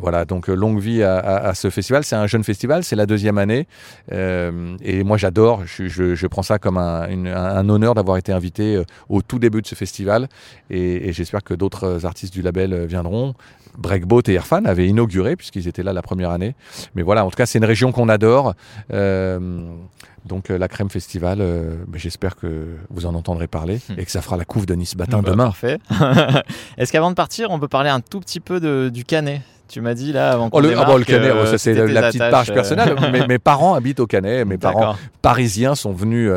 voilà, 0.00 0.24
donc 0.24 0.48
longue 0.48 0.80
vie 0.80 1.02
à, 1.02 1.54
ce 1.54 1.70
festival. 1.70 2.04
C'est 2.04 2.16
un 2.16 2.26
jeune 2.26 2.44
festival, 2.44 2.84
c'est 2.84 2.96
la 2.96 3.06
deuxième 3.06 3.38
année. 3.38 3.66
et 4.10 5.04
moi, 5.04 5.16
j'adore, 5.16 5.62
je, 5.66 6.26
prends 6.26 6.42
ça 6.42 6.58
comme 6.58 6.78
un, 6.78 7.68
honneur 7.68 7.94
d'avoir 7.94 8.16
été 8.16 8.32
invité 8.32 8.82
au 9.08 9.22
tout 9.22 9.38
début 9.38 9.62
de 9.62 9.66
ce 9.66 9.74
festival. 9.74 10.28
Et, 10.70 11.08
et 11.08 11.12
j'espère 11.12 11.42
que 11.42 11.54
d'autres 11.54 12.04
artistes 12.06 12.32
du 12.32 12.42
label 12.42 12.86
viendront. 12.86 13.34
Breakboat 13.78 14.22
et 14.28 14.34
Irfan 14.34 14.64
avaient 14.64 14.86
inauguré, 14.86 15.36
puisqu'ils 15.36 15.68
étaient 15.68 15.82
là 15.82 15.92
la 15.92 16.02
première 16.02 16.30
année. 16.30 16.54
Mais 16.94 17.02
voilà, 17.02 17.24
en 17.24 17.30
tout 17.30 17.36
cas, 17.36 17.46
c'est 17.46 17.58
une 17.58 17.64
région 17.64 17.92
qu'on 17.92 18.08
adore. 18.08 18.54
Euh, 18.92 19.38
donc 20.24 20.50
euh, 20.50 20.58
la 20.58 20.68
Crème 20.68 20.90
Festival, 20.90 21.40
euh, 21.40 21.76
j'espère 21.94 22.36
que 22.36 22.76
vous 22.90 23.06
en 23.06 23.14
entendrez 23.14 23.48
parler 23.48 23.80
hmm. 23.88 23.98
et 23.98 24.04
que 24.04 24.10
ça 24.10 24.22
fera 24.22 24.36
la 24.36 24.44
couve 24.44 24.66
de 24.66 24.74
Nice 24.74 24.94
Batin 24.94 25.20
bah, 25.20 25.30
demain. 25.30 25.44
Parfait. 25.46 25.78
Est-ce 26.78 26.92
qu'avant 26.92 27.10
de 27.10 27.16
partir, 27.16 27.50
on 27.50 27.58
peut 27.58 27.68
parler 27.68 27.90
un 27.90 28.00
tout 28.00 28.20
petit 28.20 28.40
peu 28.40 28.60
de, 28.60 28.90
du 28.92 29.04
Canet? 29.04 29.42
Tu 29.72 29.80
m'as 29.80 29.94
dit 29.94 30.12
là 30.12 30.32
avant 30.32 30.50
oh, 30.52 30.60
le, 30.60 30.76
ah 30.76 30.96
le 30.98 31.04
Canet, 31.04 31.32
ça 31.46 31.56
c'est 31.56 31.72
la, 31.74 32.02
petite 32.02 32.20
page 32.20 32.52
personnelle. 32.52 32.94
mes, 33.28 33.38
parents 33.38 33.74
habitent 33.74 34.00
au 34.00 34.06
Canet. 34.06 34.46
Mes 34.46 34.58
parents 34.58 34.96
parisiens 35.22 35.74
sont 35.74 35.92
venus, 35.92 36.30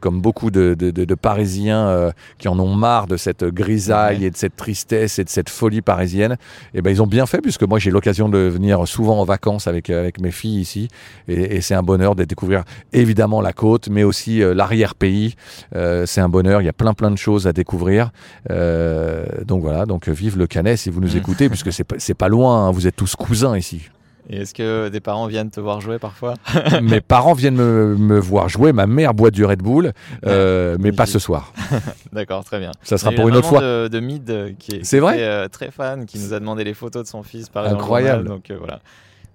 comme 0.00 0.20
beaucoup 0.20 0.50
de, 0.50 0.74
de, 0.74 1.14
Parisiens 1.14 2.10
qui 2.38 2.48
en 2.48 2.58
ont 2.58 2.74
marre 2.74 3.06
de 3.06 3.16
cette 3.16 3.44
grisaille 3.44 4.24
et 4.24 4.30
de 4.30 4.36
cette 4.36 4.56
tristesse 4.56 5.18
et 5.18 5.24
de 5.24 5.28
cette 5.28 5.50
folie 5.50 5.82
parisienne. 5.82 6.32
Et 6.32 6.78
eh 6.78 6.82
ben 6.82 6.90
ils 6.90 7.00
ont 7.00 7.06
bien 7.06 7.26
fait 7.26 7.40
puisque 7.40 7.62
moi 7.62 7.78
j'ai 7.78 7.90
l'occasion 7.90 8.28
de 8.28 8.38
venir 8.38 8.88
souvent 8.88 9.20
en 9.20 9.24
vacances 9.24 9.68
avec 9.68 9.88
avec 9.90 10.20
mes 10.20 10.32
filles 10.32 10.60
ici 10.60 10.88
et, 11.28 11.56
et 11.56 11.60
c'est 11.60 11.74
un 11.74 11.82
bonheur 11.82 12.14
de 12.16 12.24
découvrir 12.24 12.64
évidemment 12.92 13.40
la 13.40 13.52
côte, 13.52 13.88
mais 13.88 14.02
aussi 14.02 14.42
euh, 14.42 14.54
l'arrière-pays. 14.54 15.34
Euh, 15.76 16.06
c'est 16.06 16.20
un 16.20 16.28
bonheur, 16.28 16.60
il 16.60 16.64
y 16.64 16.68
a 16.68 16.72
plein 16.72 16.94
plein 16.94 17.10
de 17.10 17.18
choses 17.18 17.46
à 17.46 17.52
découvrir. 17.52 18.10
Euh, 18.50 19.24
donc 19.44 19.62
voilà, 19.62 19.86
donc 19.86 20.08
vive 20.08 20.38
le 20.38 20.46
Canet 20.46 20.76
si 20.76 20.90
vous 20.90 21.00
nous 21.00 21.14
mm. 21.14 21.18
écoutez, 21.18 21.48
puisque 21.48 21.72
c'est 21.72 21.84
pas, 21.84 21.96
pas 22.18 22.28
loin, 22.28 22.66
hein. 22.66 22.70
vous 22.70 22.79
êtes 22.86 22.96
tous 22.96 23.16
cousins 23.16 23.56
ici. 23.56 23.82
Et 24.28 24.42
est-ce 24.42 24.54
que 24.54 24.88
des 24.90 25.00
parents 25.00 25.26
viennent 25.26 25.50
te 25.50 25.60
voir 25.60 25.80
jouer 25.80 25.98
parfois 25.98 26.34
Mes 26.82 27.00
parents 27.00 27.32
viennent 27.32 27.56
me, 27.56 28.18
voir 28.20 28.48
jouer. 28.48 28.72
Ma 28.72 28.86
mère 28.86 29.12
boit 29.12 29.32
du 29.32 29.44
Red 29.44 29.60
Bull, 29.60 29.92
mais 30.24 30.92
pas 30.92 31.06
ce 31.06 31.18
soir. 31.18 31.52
D'accord, 32.12 32.44
très 32.44 32.60
bien. 32.60 32.70
Ça 32.82 32.96
sera 32.96 33.10
pour 33.10 33.28
une 33.28 33.36
autre 33.36 33.48
fois. 33.48 33.60
De, 33.60 33.88
de 33.88 34.00
Mid 34.00 34.56
qui 34.58 34.76
est, 34.76 34.82
très, 34.82 35.48
très, 35.48 35.70
fan, 35.70 36.06
qui 36.06 36.18
nous 36.18 36.32
a 36.32 36.38
demandé 36.38 36.62
les 36.62 36.74
photos 36.74 37.02
de 37.02 37.08
son 37.08 37.24
fils. 37.24 37.48
Par 37.48 37.66
Incroyable. 37.66 38.28
donc 38.28 38.52
voilà. 38.56 38.80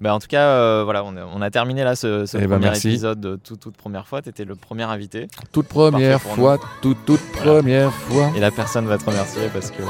Bah, 0.02 0.14
en 0.14 0.20
tout 0.20 0.28
cas, 0.28 0.42
euh, 0.42 0.82
voilà, 0.84 1.06
on 1.06 1.42
a, 1.42 1.50
terminé 1.50 1.84
là 1.84 1.96
ce, 1.96 2.26
eh 2.36 2.48
ben, 2.48 2.60
premier 2.60 2.78
épisode 2.78 3.20
de 3.20 3.38
toute, 3.38 3.78
première 3.78 4.08
fois. 4.08 4.22
Tu 4.22 4.30
étais 4.30 4.44
le 4.44 4.56
premier 4.56 4.84
invité. 4.84 5.28
Toute 5.54 5.68
première 5.68 6.22
fois, 6.22 6.60
toute, 6.82 6.98
toute 7.06 7.22
première 7.32 7.94
fois. 7.94 8.30
Et 8.36 8.42
la 8.42 8.52
personne 8.52 8.88
va 8.88 8.98
te 8.98 9.06
remercier 9.06 9.44
parce 9.54 9.72
que 9.72 9.82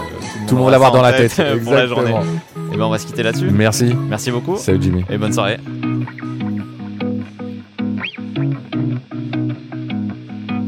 tout 0.47 0.55
le 0.55 0.57
monde, 0.57 0.65
va 0.65 0.71
l'avoir 0.71 0.91
dans 0.91 1.01
la 1.01 1.13
tête, 1.13 1.41
pour 1.63 1.73
la 1.73 1.87
journée. 1.87 2.11
Et 2.11 2.59
eh 2.73 2.77
ben 2.77 2.83
on 2.85 2.89
va 2.89 2.99
se 2.99 3.07
quitter 3.07 3.23
là-dessus. 3.23 3.49
Merci. 3.49 3.95
Merci 4.07 4.29
beaucoup. 4.29 4.57
Salut 4.57 4.81
Jimmy. 4.81 5.03
Et 5.09 5.17
bonne 5.17 5.33
soirée. 5.33 5.59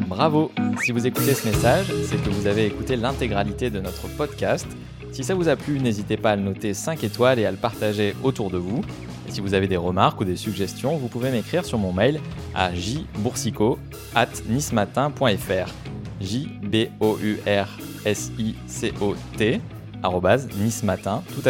Bravo 0.07 0.51
Si 0.81 0.91
vous 0.91 1.05
écoutez 1.05 1.35
ce 1.35 1.47
message, 1.47 1.93
c'est 2.05 2.19
que 2.19 2.29
vous 2.31 2.47
avez 2.47 2.65
écouté 2.65 2.95
l'intégralité 2.95 3.69
de 3.69 3.79
notre 3.79 4.07
podcast. 4.07 4.65
Si 5.11 5.23
ça 5.23 5.35
vous 5.35 5.47
a 5.47 5.55
plu, 5.55 5.79
n'hésitez 5.79 6.17
pas 6.17 6.31
à 6.31 6.35
le 6.35 6.41
noter 6.41 6.73
5 6.73 7.03
étoiles 7.03 7.39
et 7.39 7.45
à 7.45 7.51
le 7.51 7.57
partager 7.57 8.15
autour 8.23 8.49
de 8.49 8.57
vous. 8.57 8.81
Si 9.37 9.41
vous 9.41 9.53
avez 9.53 9.67
des 9.67 9.77
remarques 9.77 10.19
ou 10.19 10.23
des 10.23 10.35
suggestions, 10.35 10.97
vous 10.97 11.09
pouvez 11.09 11.29
m'écrire 11.29 11.63
sur 11.63 11.77
mon 11.77 11.93
mail 11.93 12.19
à 12.55 12.73
jboursico 12.73 13.77
at 14.15 14.25
nismatin.fr 14.49 15.71
j 16.19 16.49
b 16.63 16.87
o 16.99 17.19
u 17.21 17.37
r 17.45 17.67
s 18.03 18.31
i 18.39 18.55
c 18.65 18.91
o 18.99 19.13
t 19.37 19.61
nismatin 20.59 21.21
tout. 21.35 21.47